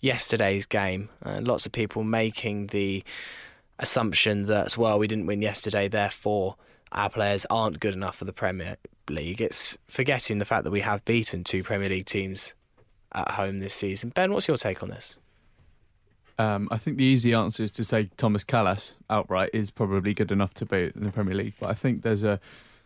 [0.00, 1.08] yesterday's game.
[1.24, 3.04] Uh, lots of people making the
[3.78, 6.56] assumption that, well, we didn't win yesterday, therefore
[6.92, 8.76] our players aren't good enough for the Premier
[9.08, 9.40] League.
[9.40, 12.54] It's forgetting the fact that we have beaten two Premier League teams
[13.14, 14.10] at home this season.
[14.10, 15.18] Ben, what's your take on this?
[16.38, 20.32] Um, I think the easy answer is to say Thomas Kalas outright is probably good
[20.32, 22.40] enough to be in the Premier League, but I think there's a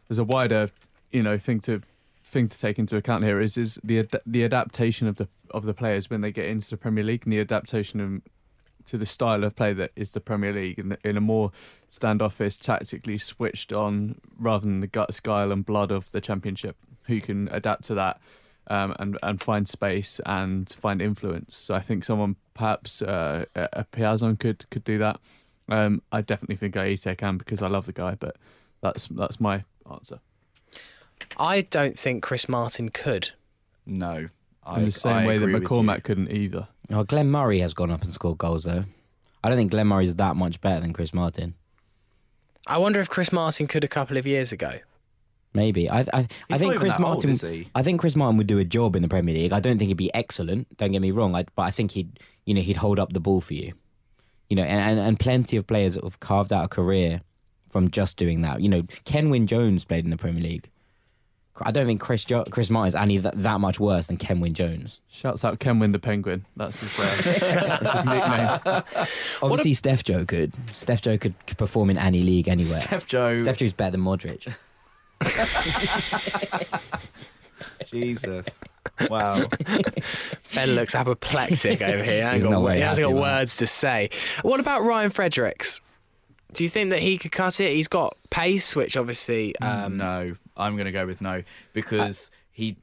[0.08, 0.68] there's a wider
[1.12, 1.80] you know thing to
[2.24, 5.72] thing to take into account here is is the the adaptation of the of the
[5.72, 8.20] players when they get into the Premier League and the adaptation of,
[8.86, 11.52] to the style of play that is the Premier League in, the, in a more
[11.88, 16.76] standoffish, tactically switched on rather than the guts, guile, and blood of the Championship.
[17.06, 18.20] Who can adapt to that
[18.68, 21.56] um, and and find space and find influence.
[21.56, 25.20] So I think someone perhaps uh, a Piazon could could do that.
[25.68, 28.36] Um, I definitely think Ayité can because I love the guy, but
[28.80, 30.20] that's that's my answer.
[31.38, 33.30] I don't think Chris Martin could.
[33.86, 34.28] No.
[34.66, 35.68] I, In the same I way that agree with you.
[35.68, 36.68] McCormack couldn't either.
[36.92, 38.84] Oh, Glenn Murray has gone up and scored goals though.
[39.42, 41.54] I don't think Glenn Murray is that much better than Chris Martin.
[42.66, 44.80] I wonder if Chris Martin could a couple of years ago.
[45.54, 47.66] Maybe I I, I think Chris that old, Martin.
[47.74, 49.52] I think Chris Martin would do a job in the Premier League.
[49.52, 50.76] I don't think he'd be excellent.
[50.76, 51.34] Don't get me wrong.
[51.34, 53.72] I, but I think he'd you know he'd hold up the ball for you.
[54.50, 57.22] You know, and, and, and plenty of players that have carved out a career
[57.70, 58.60] from just doing that.
[58.60, 60.70] You know, Kenwyne Jones played in the Premier League.
[61.62, 65.00] I don't think Chris jo- Chris Martin's any that, that much worse than Kenwyne Jones.
[65.10, 66.44] Shouts out Kenwyne the Penguin.
[66.56, 67.02] That's his uh,
[67.80, 68.60] that's his nickname.
[69.42, 70.52] Obviously, Steph Joe could.
[70.72, 72.80] Steph Joe could perform in any league anywhere.
[72.80, 73.42] Steph Joe.
[73.42, 74.54] Steph Joe's better than Modric.
[77.86, 78.60] Jesus.
[79.08, 79.46] Wow.
[80.54, 82.12] Ben looks apoplectic over here.
[82.14, 83.22] He hasn't He's got, not wo- very he hasn't got man.
[83.22, 84.10] words to say.
[84.42, 85.80] What about Ryan Fredericks?
[86.52, 87.72] Do you think that he could cut it?
[87.74, 89.56] He's got pace, which obviously.
[89.60, 91.42] Um, no, I'm going to go with no
[91.72, 92.76] because he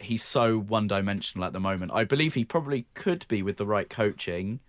[0.00, 1.90] he's so one-dimensional at the moment.
[1.92, 4.60] I believe he probably could be with the right coaching.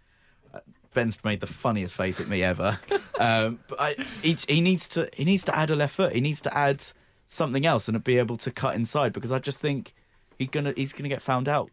[0.53, 0.59] Uh,
[0.93, 2.79] Ben's made the funniest face at me ever.
[3.19, 6.13] um, but I, he, he needs to he needs to add a left foot.
[6.13, 6.83] He needs to add
[7.27, 9.93] something else and be able to cut inside because I just think
[10.37, 11.69] he's gonna he's gonna get found out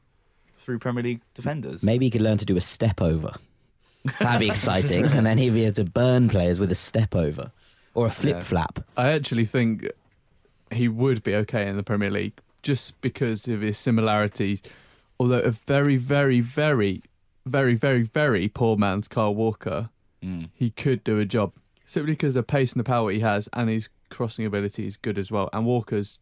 [0.58, 1.82] through Premier League defenders.
[1.82, 3.36] Maybe he could learn to do a step over.
[4.20, 5.04] That'd be exciting.
[5.12, 7.52] and then he'd be able to burn players with a step over
[7.94, 8.42] or a flip Yeah.
[8.42, 8.80] flap.
[8.96, 9.90] I actually think
[10.72, 14.62] he would be okay in the Premier League just because of his similarities.
[15.18, 17.02] Although a very, very, very,
[17.46, 19.90] very, very, very poor man's Carl Walker,
[20.24, 20.48] Mm.
[20.54, 21.52] he could do a job
[21.84, 25.18] simply because the pace and the power he has, and his crossing ability is good
[25.18, 25.48] as well.
[25.52, 26.18] And Walker's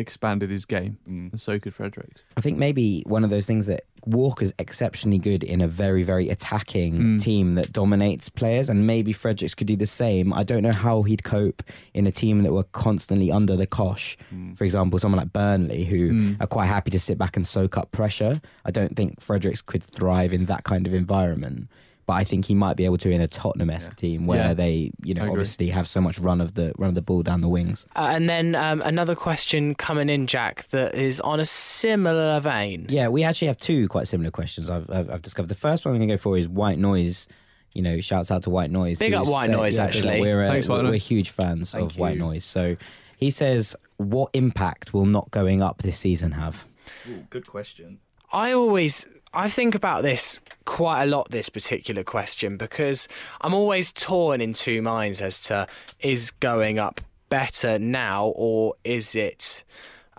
[0.00, 1.32] expanded his game, Mm.
[1.32, 2.22] and so could Fredericks.
[2.36, 6.30] I think maybe one of those things that Walker's exceptionally good in a very, very
[6.30, 7.20] attacking Mm.
[7.20, 10.32] team that dominates players, and maybe Fredericks could do the same.
[10.32, 14.16] I don't know how he'd cope in a team that were constantly under the cosh.
[14.56, 16.36] For example, someone like Burnley, who Mm.
[16.40, 18.40] are quite happy to sit back and soak up pressure.
[18.64, 21.68] I don't think Fredericks could thrive in that kind of environment.
[22.10, 24.54] But I think he might be able to in a Tottenham-esque team where Yeah.
[24.54, 27.40] they, you know, obviously have so much run of the run of the ball down
[27.40, 27.86] the wings.
[27.94, 32.86] Uh, and then um, another question coming in, Jack, that is on a similar vein.
[32.88, 34.68] Yeah, we actually have two quite similar questions.
[34.68, 35.50] I've I've, I've discovered.
[35.50, 37.28] The first one I'm going to go for is White Noise.
[37.74, 38.98] You know, shouts out to White Noise.
[38.98, 40.20] Big up White said- Noise, yeah, actually.
[40.20, 42.18] We're, uh, Thanks, White we're, we're huge fans Thank of White.
[42.18, 42.44] Noise.
[42.44, 42.74] So
[43.18, 46.66] he says, "What impact will not going up this season have?"
[47.08, 48.00] Ooh, good question.
[48.32, 53.08] I always I think about this quite a lot this particular question because
[53.40, 55.66] I'm always torn in two minds as to
[56.00, 59.64] is going up better now or is it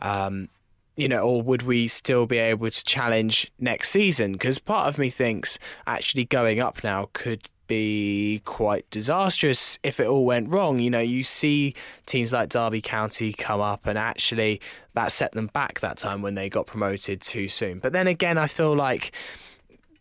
[0.01, 0.49] um
[0.95, 4.34] you know or would we still be able to challenge next season?
[4.34, 5.57] Because part of me thinks
[5.88, 10.80] actually going up now could be quite disastrous if it all went wrong.
[10.80, 11.74] You know, you see
[12.05, 14.59] teams like Derby County come up, and actually
[14.93, 17.80] that set them back that time when they got promoted too soon.
[17.80, 19.13] But then again, I feel like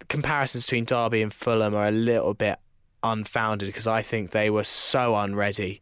[0.09, 2.59] comparisons between Derby and Fulham are a little bit
[3.05, 5.81] unfounded because I think they were so unready.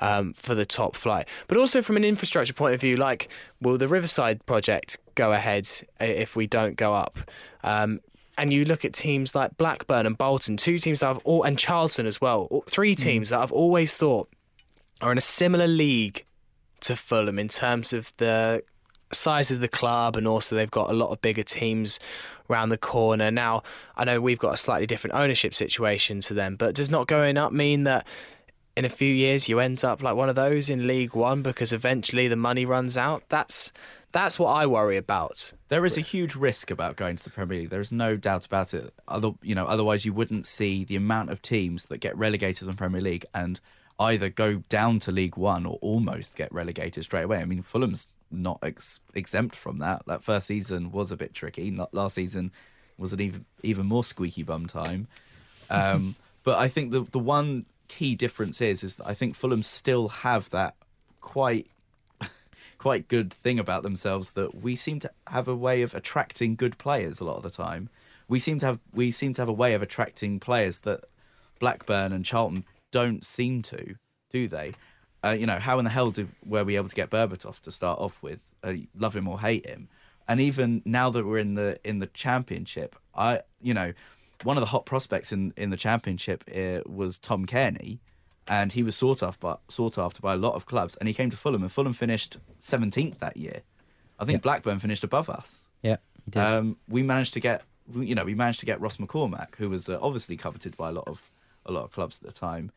[0.00, 3.28] Um, for the top flight, but also from an infrastructure point of view, like
[3.60, 5.68] will the Riverside project go ahead
[5.98, 7.18] if we don't go up?
[7.64, 7.98] Um,
[8.38, 11.58] and you look at teams like Blackburn and Bolton, two teams that I've all, and
[11.58, 13.02] Charlton as well, three hmm.
[13.02, 14.30] teams that I've always thought
[15.00, 16.24] are in a similar league
[16.80, 18.62] to Fulham in terms of the
[19.12, 21.98] size of the club, and also they've got a lot of bigger teams
[22.48, 23.30] around the corner.
[23.30, 23.62] Now,
[23.96, 27.36] I know we've got a slightly different ownership situation to them, but does not going
[27.36, 28.06] up mean that
[28.76, 31.72] in a few years you end up like one of those in League One because
[31.72, 33.24] eventually the money runs out?
[33.28, 33.72] That's
[34.18, 35.52] that's what I worry about.
[35.68, 37.70] There is a huge risk about going to the Premier League.
[37.70, 38.92] There is no doubt about it.
[39.06, 42.70] Other, you know, otherwise you wouldn't see the amount of teams that get relegated in
[42.70, 43.60] the Premier League and
[44.00, 47.38] either go down to League One or almost get relegated straight away.
[47.38, 50.02] I mean, Fulham's not ex- exempt from that.
[50.06, 51.76] That first season was a bit tricky.
[51.92, 52.50] Last season
[52.98, 55.06] was an even even more squeaky bum time.
[55.70, 59.62] Um, but I think the the one key difference is is that I think Fulham
[59.62, 60.74] still have that
[61.20, 61.68] quite
[62.78, 66.78] quite good thing about themselves that we seem to have a way of attracting good
[66.78, 67.90] players a lot of the time.
[68.28, 71.04] We seem to have we seem to have a way of attracting players that
[71.58, 73.96] Blackburn and Charlton don't seem to,
[74.30, 74.72] do they?
[75.24, 77.70] Uh, you know, how in the hell did, were we able to get Berbatov to
[77.70, 78.40] start off with?
[78.62, 79.88] Uh, love him or hate him,
[80.28, 83.92] and even now that we're in the in the championship, I you know,
[84.44, 87.98] one of the hot prospects in in the championship uh, was Tom Cairney,
[88.48, 91.14] and he was sought after by, sought after by a lot of clubs, and he
[91.14, 93.62] came to Fulham, and Fulham finished seventeenth that year.
[94.18, 94.42] I think Yep.
[94.42, 95.68] Blackburn finished above us.
[95.82, 96.40] Yeah, he did.
[96.42, 97.62] Um, we managed to get,
[97.94, 100.92] you know, we managed to get Ross McCormack, who was uh, obviously coveted by a
[100.92, 101.30] lot of
[101.66, 102.70] a lot of clubs at the time.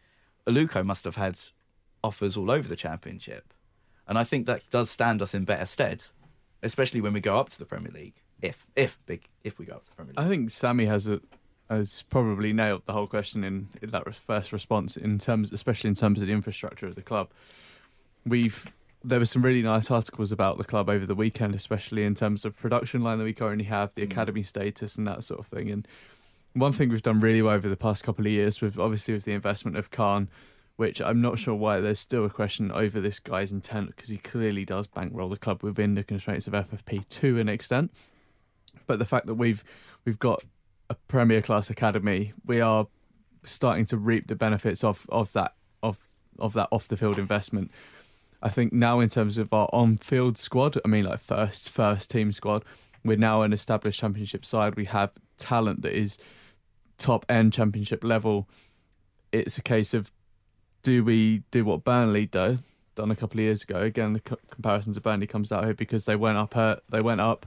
[0.48, 1.40] Aluko must have had
[2.04, 3.54] offers all over the championship,
[4.08, 6.06] and I think that does stand us in better stead,
[6.64, 8.16] especially when we go up to the Premier League.
[8.42, 11.08] If if big if we go up to the Premier League, I think Sammy has
[11.08, 11.22] a
[11.72, 15.96] has probably nailed the whole question in, in that first response in terms, especially in
[15.96, 17.30] terms of the infrastructure of the club.
[18.26, 18.72] We've
[19.04, 22.46] there were some really nice articles about the club over the weekend, especially in terms
[22.46, 24.12] of production line that we currently have, the Mm.
[24.12, 25.72] academy status, and that sort of thing.
[25.72, 25.88] And
[26.54, 29.24] one thing we've done really well over the past couple of years, with obviously with
[29.26, 30.30] the investment of Khan,
[30.76, 34.18] which I'm not sure why there's still a question over this guy's intent because he
[34.18, 37.92] clearly does bankroll the club within the constraints of FFP to an extent.
[38.86, 39.64] But the fact that we've
[40.06, 40.44] we've got
[40.92, 42.86] a premier class academy, we are
[43.44, 45.98] starting to reap the benefits of, of that of
[46.38, 47.72] of that off the field investment.
[48.44, 52.12] I think now in terms of our on field squad, I mean like first first
[52.12, 52.64] team squad,
[53.06, 54.76] we're now an established championship side.
[54.76, 56.18] We have talent that is
[56.98, 58.50] top end championship level.
[59.32, 60.12] It's a case of
[60.84, 62.60] do we do what Burnley do
[62.96, 63.82] done a couple of years ago?
[63.82, 66.58] Again, the co- comparison to Burnley comes out here because they went up.
[66.58, 67.46] Uh, they went up.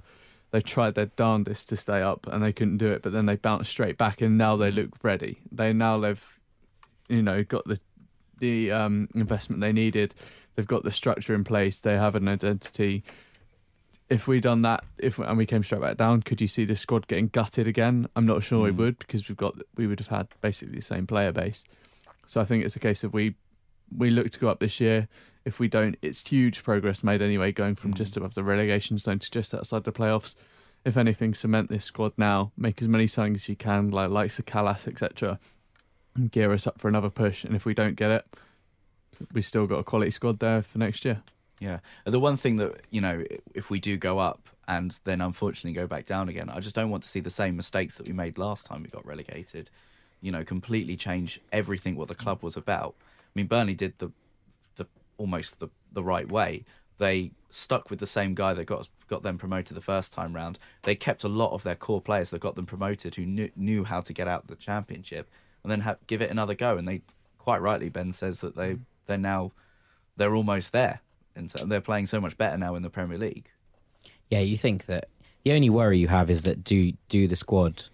[0.55, 3.02] They tried their darndest to stay up and they couldn't do it.
[3.02, 5.40] But then they bounced straight back and now they look ready.
[5.50, 6.24] They now they've,
[7.09, 7.80] you know, got the
[8.38, 10.14] the um, investment they needed.
[10.55, 11.80] They've got the structure in place.
[11.80, 13.02] They have an identity.
[14.09, 16.76] If we done that, if and we came straight back down, could you see the
[16.76, 18.07] squad getting gutted again?
[18.14, 18.76] I'm not sure we Mm.
[18.76, 21.64] would because we've got we would have had basically the same player base.
[22.28, 23.34] So I think it's a case of we
[23.90, 25.09] we look to go up this year.
[25.45, 27.97] If we don't, it's huge progress made anyway, going from Mm.
[27.97, 30.34] just above the relegation zone to just outside the playoffs.
[30.84, 34.38] If anything, cement this squad now, make as many signings as you can, like likes
[34.38, 35.38] of Kalas, etc.,
[36.14, 37.45] and gear us up for another push.
[37.45, 38.26] And if we don't get it,
[39.32, 41.22] we still got a quality squad there for next year.
[41.61, 41.80] Yeah.
[42.05, 43.24] The one thing that, you know,
[43.55, 46.90] if we do go up and then unfortunately go back down again, I just don't
[46.90, 49.70] want to see the same mistakes that we made last time we got relegated.
[50.20, 52.95] You know, completely change everything what the club was about.
[52.99, 54.11] I mean, Burnley did the the
[55.18, 56.64] almost the the right way.
[56.98, 60.58] They stuck with the same guy that got got them promoted the first time round.
[60.82, 63.84] They kept a lot of their core players that got them promoted who knew, knew
[63.84, 65.28] how to get out the championship
[65.62, 66.76] and then give it another go.
[66.76, 67.02] And they
[67.38, 69.52] quite rightly Ben says that they they're now
[70.16, 71.00] they're almost there
[71.36, 73.48] and so they're playing so much better now in the Premier League.
[74.30, 75.08] Yeah, you think that
[75.44, 77.84] the only worry you have is that do do the squad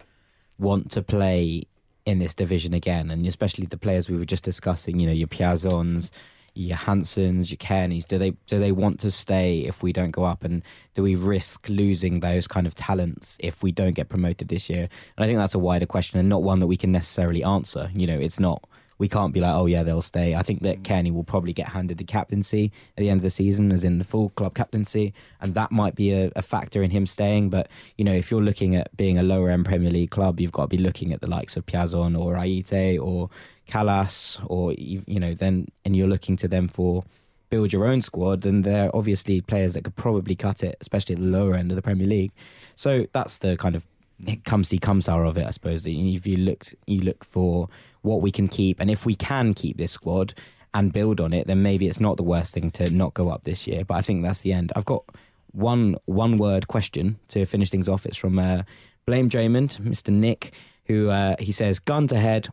[0.57, 1.63] want to play
[2.05, 4.99] in this division again, and especially the players we were just discussing.
[4.99, 6.09] You know, your Piazons,
[6.53, 8.05] your Hansons, your Cairneys.
[8.05, 10.61] Do they do they want to stay if we don't go up, and
[10.95, 14.89] do we risk losing those kind of talents if we don't get promoted this year?
[15.17, 17.89] And I think that's a wider question, and not one that we can necessarily answer.
[17.93, 18.63] You know, it's not.
[19.01, 20.35] We can't be like, oh yeah, they'll stay.
[20.35, 20.83] I think that mm.
[20.83, 23.97] Cairney will probably get handed the captaincy at the end of the season, as in
[23.97, 27.49] the full club captaincy, and that might be a, a factor in him staying.
[27.49, 30.51] But you know, if you're looking at being a lower end Premier League club, you've
[30.51, 33.31] got to be looking at the likes of Piazon or Ayité or
[33.67, 37.03] Kalas, or you know, then and you're looking to them for
[37.49, 41.21] build your own squad, and they're obviously players that could probably cut it, especially at
[41.21, 42.33] the lower end of the Premier League.
[42.75, 43.83] So that's the kind of
[44.23, 44.43] mm.
[44.43, 45.81] come see come sour of it, I suppose.
[45.81, 47.67] That if you looked, you look for
[48.01, 50.33] what we can keep, and if we can keep this squad
[50.73, 53.43] and build on it, then maybe it's not the worst thing to not go up
[53.43, 53.83] this year.
[53.85, 54.71] But I think that's the end.
[54.75, 55.03] I've got
[55.51, 58.05] one one word question to finish things off.
[58.05, 58.63] It's from uh,
[59.05, 60.11] Blame Draymond, Mr.
[60.13, 60.53] Nick,
[60.85, 62.49] who uh, he says, "Gun to head."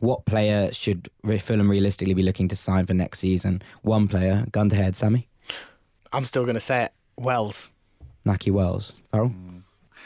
[0.00, 3.62] What player should Re- Fulham realistically be looking to sign for next season?
[3.82, 5.28] One player, gun to head, Sammy.
[6.12, 6.92] I'm still going to say it.
[7.16, 7.68] Wells.
[8.26, 8.94] Nakhi Wells.
[9.12, 9.32] Farrell?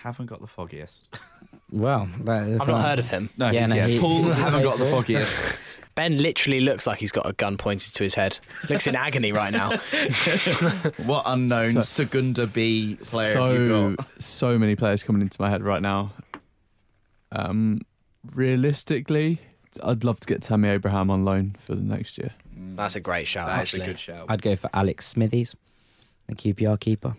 [0.03, 1.19] Haven't got the foggiest.
[1.73, 3.29] Well, that is I've not heard of him.
[3.37, 5.57] No, Yeah, yeah, no, he- Paul he- haven't got the foggiest.
[5.97, 8.39] Ben literally looks like he's got a gun pointed to his head.
[8.69, 9.71] Looks in agony right now.
[10.99, 14.07] what unknown So- Segunda B player have you so got?
[14.23, 16.13] so many players coming into my head right now.
[17.33, 17.81] Um,
[18.35, 19.41] realistically,
[19.83, 22.33] I'd love to get Tammy Abraham on loan for the next year.
[22.55, 23.83] That's a great shout, That's actually.
[23.83, 24.27] a good shout.
[24.29, 25.55] I'd go for Alex Smithies,
[26.27, 27.17] the QPR keeper.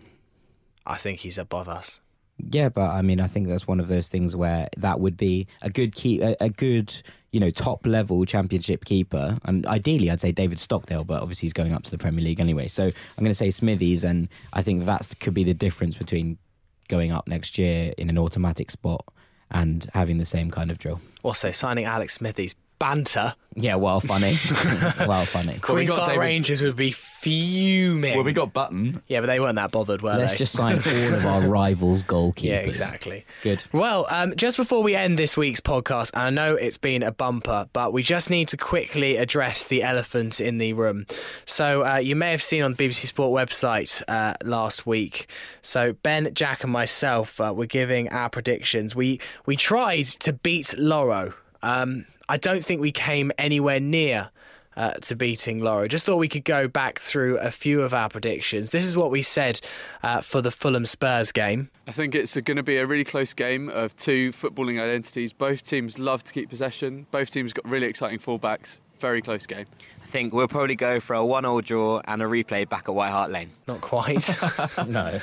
[0.86, 2.00] I think he's above us.
[2.38, 5.46] Yeah, but I mean, I think that's one of those things where that would be
[5.60, 6.94] a good keep, a, a good,
[7.32, 9.38] you know, top level championship keeper.
[9.44, 12.40] And ideally, I'd say David Stockdale, but obviously he's going up to the Premier League
[12.40, 12.68] anyway.
[12.68, 16.38] So I'm going to say Smithies, and I think that could be the difference between
[16.88, 19.04] going up next year in an automatic spot
[19.50, 21.00] and having the same kind of drill.
[21.22, 22.54] Also, signing Alex Smithies.
[22.78, 23.34] Banter.
[23.54, 24.36] Yeah, well, funny,
[25.00, 25.54] well, funny.
[25.54, 28.14] we Queen's got Park David- Rangers would be fuming.
[28.14, 29.02] Well, we got Button.
[29.08, 30.38] yeah, but they weren't that bothered, were Let's they?
[30.38, 32.42] just sign all of our rivals' goalkeepers.
[32.44, 33.26] yeah, exactly.
[33.42, 33.64] Good.
[33.72, 37.10] Well, um, just before we end this week's podcast, and I know it's been a
[37.10, 41.06] bumper, but we just need to quickly address the elephant in the room.
[41.44, 45.28] So, uh, you may have seen on the BBC Sport website uh, last week.
[45.62, 48.94] So, Ben, Jack, and myself uh, were giving our predictions.
[48.94, 51.34] We we tried to beat Lawro.
[51.62, 54.30] Um, I don't think we came anywhere near.
[54.76, 55.88] Uh, to beating Lawro.
[55.88, 58.70] Just thought we could go back through a few of our predictions.
[58.70, 59.60] This is what we said
[60.04, 61.68] uh, for the Fulham Spurs game.
[61.88, 65.32] I think it's going to be a really close game of two footballing identities.
[65.32, 67.08] Both teams love to keep possession.
[67.10, 68.78] Both teams got really exciting fullbacks.
[69.00, 69.66] Very close game.
[70.00, 73.10] I think we'll probably go for a one-all draw and a replay back at White
[73.10, 73.50] Hart Lane.
[73.66, 74.28] Not quite.
[74.86, 75.18] No.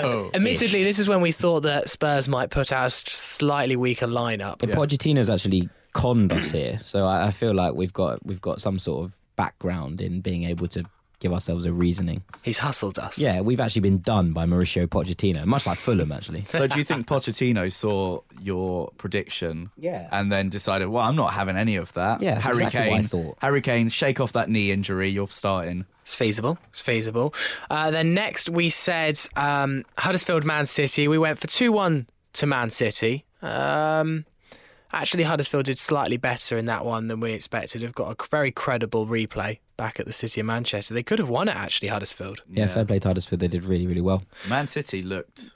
[0.00, 3.76] Oh, Admittedly, this is when we thought that Spurs might put out a s- slightly
[3.76, 4.56] weaker lineup.
[4.60, 4.76] But Yeah.
[4.76, 8.78] Pochettino's actually conned us here, so I, I feel like we've got we've got some
[8.78, 10.84] sort of background in being able to
[11.20, 12.22] give ourselves a reasoning.
[12.42, 13.18] He's hustled us.
[13.18, 16.44] Yeah, we've actually been done by Mauricio Pochettino, much like Fulham actually.
[16.44, 20.08] So do you think Pochettino saw your prediction Yeah.
[20.12, 22.22] and then decided, well, I'm not having any of that?
[22.22, 23.38] Yeah, that's Harry exactly what I Kane, thought.
[23.40, 25.08] Harry Kane, shake off that knee injury.
[25.08, 25.86] You're starting.
[26.02, 26.56] It's feasible.
[26.68, 27.34] It's feasible.
[27.68, 31.08] Uh, then next we said um, Huddersfield Man City.
[31.08, 33.24] We went for 2 1 to Man City.
[33.42, 34.24] Um,
[34.92, 37.82] actually, Huddersfield did slightly better in that one than we expected.
[37.82, 40.94] They've got a very credible replay back at the City of Manchester.
[40.94, 42.42] They could have won it, actually, Huddersfield.
[42.50, 43.40] Yeah, fair play to Huddersfield.
[43.40, 44.22] They did really, really well.
[44.48, 45.54] Man City looked.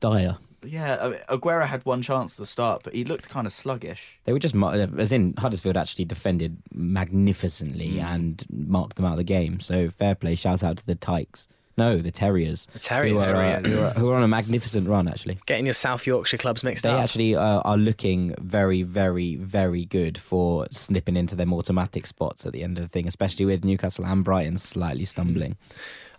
[0.00, 0.38] Dire.
[0.64, 3.52] Yeah, I mean, Aguero had one chance at the start, but he looked kind of
[3.52, 4.18] sluggish.
[4.24, 8.06] They were just, as in Huddersfield actually defended magnificently Hmm.
[8.06, 9.60] and marked them out of the game.
[9.60, 10.34] So fair play.
[10.34, 11.46] Shout out to the Tykes.
[11.78, 12.66] No, the Terriers.
[12.72, 13.24] The Terriers.
[13.24, 15.38] Who are, uh, who, are, who are on a magnificent run actually.
[15.46, 16.96] Getting your South Yorkshire clubs mixed They up.
[16.96, 22.44] They actually uh, are looking very, very, very good for snipping into them automatic spots
[22.44, 25.56] at the end of the thing, especially with Newcastle and Brighton slightly stumbling.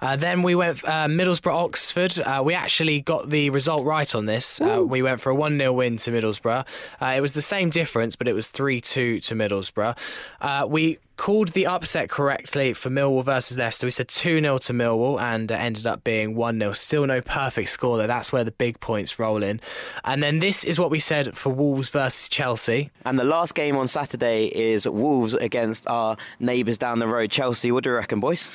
[0.01, 2.19] Uh, then we went uh, Middlesbrough Oxford.
[2.19, 4.61] Uh, we actually got the result right on this.
[4.61, 6.65] Uh, we went for a 1 0 win to Middlesbrough.
[7.01, 9.97] Uh, it was the same difference, but it was 3 2 to Middlesbrough.
[10.41, 13.85] Uh, we called the upset correctly for Millwall versus Leicester.
[13.85, 16.71] We said 2 0 to Millwall and uh, ended up being 1 0.
[16.71, 18.07] Still no perfect score there.
[18.07, 19.59] That's where the big points roll in.
[20.05, 22.89] And then this is what we said for Wolves versus Chelsea.
[23.03, 27.71] And the last game on Saturday is Wolves against our neighbours down the road, Chelsea.
[27.71, 28.51] What do you reckon, boys?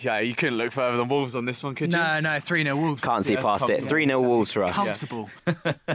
[0.00, 1.98] Yeah, you couldn't look further than Wolves on this one, could you?
[1.98, 3.04] no, no, 3 0 Wolves.
[3.04, 3.82] Can't see Yeah, past it.
[3.82, 4.72] 3 0 Wolves for us.
[4.74, 5.30] Comfortable.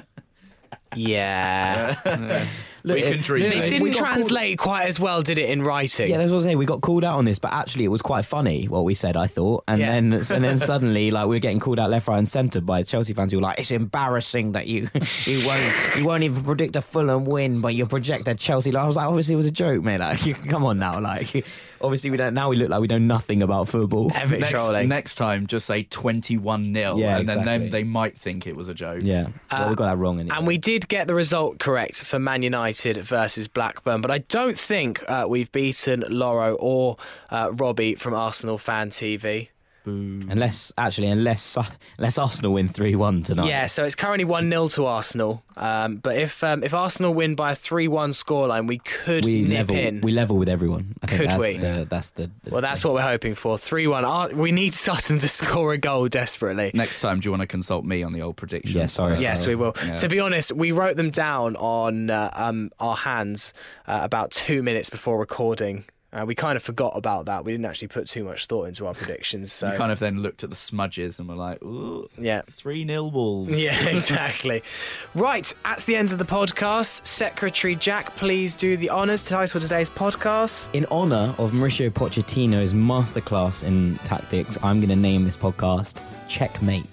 [0.95, 2.47] Yeah.
[2.84, 3.43] we can dream.
[3.43, 3.70] yeah, this eh?
[3.70, 6.10] didn't got called- translate quite as well, did it, in writing?
[6.10, 6.58] Yeah, that's what I'm saying.
[6.58, 9.16] We got called out on this, but actually, it was quite funny what we said.
[9.16, 9.91] I thought, and Yeah.
[9.91, 12.82] then and then suddenly, like we were getting called out left, right, and centre by
[12.82, 14.89] Chelsea fans who were like, "It's embarrassing that you
[15.26, 18.84] you won't you won't even predict a Fulham win, but you project a Chelsea." Like,
[18.84, 20.00] I was like, obviously, it was a joke, mate.
[20.00, 21.45] Like, you, come on now, like.
[21.82, 22.34] Obviously, we don't.
[22.34, 24.12] Now we look like we know nothing about football.
[24.16, 24.90] Epic next, trolling.
[24.90, 27.46] next time, just say 21 0, Yeah, and then exactly.
[27.46, 29.02] then they might think it was a joke.
[29.04, 30.20] Yeah, well, we got that wrong.
[30.20, 30.36] Anyway.
[30.36, 34.58] And we did get the result correct for Man United versus Blackburn, but I don't
[34.58, 36.98] think uh, we've beaten Lawro or
[37.30, 39.50] uh, Robbie from Arsenal Fan TV.
[39.86, 41.58] Unless actually, unless
[41.98, 43.48] unless Arsenal win three one tonight.
[43.48, 45.44] Yeah, so it's currently 1 0 to Arsenal.
[45.58, 49.42] Um, but if um, if Arsenal win by a 3 1 scoreline, we could we
[49.42, 49.76] nip level.
[49.76, 50.02] in.
[50.02, 50.96] We level with everyone.
[51.02, 51.58] I think Could that's we?
[51.58, 53.58] The, that's the, the well, that's what we're hoping for.
[53.58, 54.38] 3 1.
[54.38, 56.72] We need Sutton to score a goal desperately.
[56.74, 58.76] Next time, do you want to consult me on the old predictions?
[58.76, 59.14] Yeah, sorry.
[59.14, 59.22] first?
[59.22, 59.76] Yes, we will.
[59.86, 59.98] Yeah.
[59.98, 63.54] To be honest, we wrote them down on uh, um, our hands
[63.88, 67.45] uh, about two minutes before recording Uh, we kind of forgot about that.
[67.45, 69.53] We didn't actually put too much thought into our predictions.
[69.53, 72.41] So You kind of then looked at the smudges and were like, ooh, yeah.
[72.55, 73.60] 3 0 Wolves.
[73.60, 74.64] Yeah, exactly.
[75.14, 77.05] right, that's the end of the podcast.
[77.05, 79.22] Secretary Jack, please do the honours.
[79.24, 80.74] To title today's podcast.
[80.74, 85.95] In honour of Mauricio Pochettino's masterclass in tactics, I'm going to name this podcast
[86.28, 86.86] Checkmate.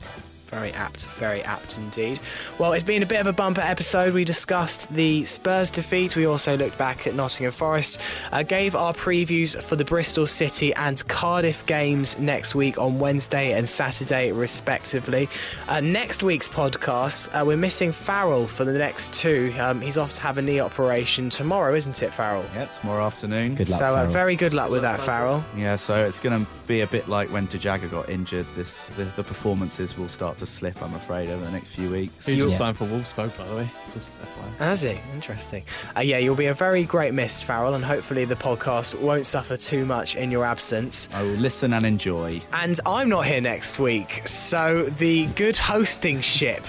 [0.56, 2.18] Very apt, very apt indeed.
[2.58, 4.14] Well, it's been a bit of a bumper episode.
[4.14, 6.16] We discussed the Spurs defeat.
[6.16, 8.00] We also looked back at Nottingham Forest,
[8.32, 13.52] uh, gave our previews for the Bristol City and Cardiff games next week on Wednesday
[13.52, 15.28] and Saturday, respectively.
[15.68, 19.52] Uh, next week's podcast, uh, we're missing Farrell for the next two.
[19.60, 22.46] Um, he's off to have a knee operation tomorrow, isn't it, Farrell?
[22.54, 23.56] Yeah, tomorrow afternoon.
[23.56, 25.44] Good luck, so, uh, very good luck with that, Farrell.
[25.54, 28.46] Yeah, so it's going to be a bit like when De Jagger got injured.
[28.56, 32.26] This the, the performances will start to slip, I'm afraid, over the next few weeks.
[32.26, 32.58] He just Yeah.
[32.58, 33.70] signed for Wolfsburg, by the way.
[33.94, 34.64] Just FYI.
[34.64, 34.98] Has he?
[35.14, 35.62] Interesting.
[35.96, 39.56] Uh, yeah, you'll be a very great miss, Farrell, and hopefully the podcast won't suffer
[39.56, 41.08] too much in your absence.
[41.14, 42.40] I will listen and enjoy.
[42.52, 46.64] And I'm not here next week, so the good hosting ship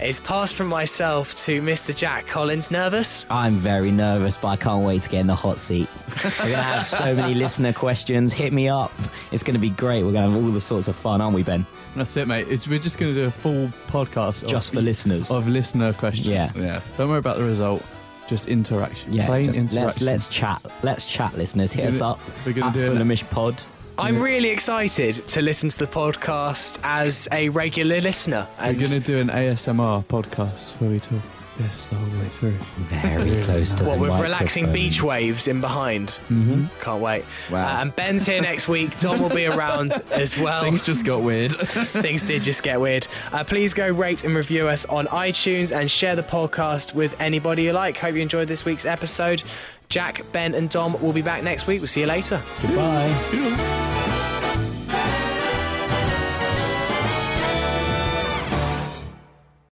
[0.00, 1.94] is passed from myself to Mr.
[1.94, 2.70] Jack Collins.
[2.70, 3.26] Nervous?
[3.28, 5.88] I'm very nervous, but I can't wait to get in the hot seat.
[6.24, 8.32] We're going to have so many listener questions.
[8.32, 8.92] Hit me up.
[9.32, 10.02] It's going to be great.
[10.04, 11.66] We're going to have all the sorts of fun, aren't we, Ben?
[11.96, 12.46] That's it, mate.
[12.48, 15.30] It's, we're just going to do a full podcast Just of, for listeners.
[15.30, 16.26] of listener questions.
[16.28, 16.50] Yeah.
[16.56, 16.80] Yeah.
[16.96, 17.82] Don't worry about the result.
[18.28, 19.12] Just interaction.
[19.12, 19.82] Yeah, Plain just interaction.
[19.84, 20.62] let's let's chat.
[20.82, 21.72] Let's chat, listeners.
[21.72, 22.20] Hit We're us gonna- up.
[22.46, 23.56] we're gonna at do it- Fulhamish Pod.
[23.98, 28.46] I'm really excited to listen to the podcast as a regular listener.
[28.58, 31.20] We're And going to do an ASMR podcast where we talk
[31.62, 32.58] this the whole way through.
[32.88, 36.18] Very close to what the with relaxing beach waves in behind.
[36.28, 36.66] Mm-hmm.
[36.80, 37.24] Can't wait.
[37.50, 37.66] Wow.
[37.66, 38.98] Uh, and Ben's here next week.
[39.00, 40.62] Dom will be around as well.
[40.62, 41.52] Things just got weird.
[41.58, 43.06] Things did just get weird.
[43.32, 47.64] Uh, please go rate and review us on iTunes and share the podcast with anybody
[47.64, 47.96] you like.
[47.98, 49.42] Hope you enjoyed this week's episode.
[49.88, 51.80] Jack, Ben, and Dom will be back next week.
[51.80, 52.40] We'll see you later.
[52.62, 53.24] Goodbye.
[53.28, 54.19] Toodles.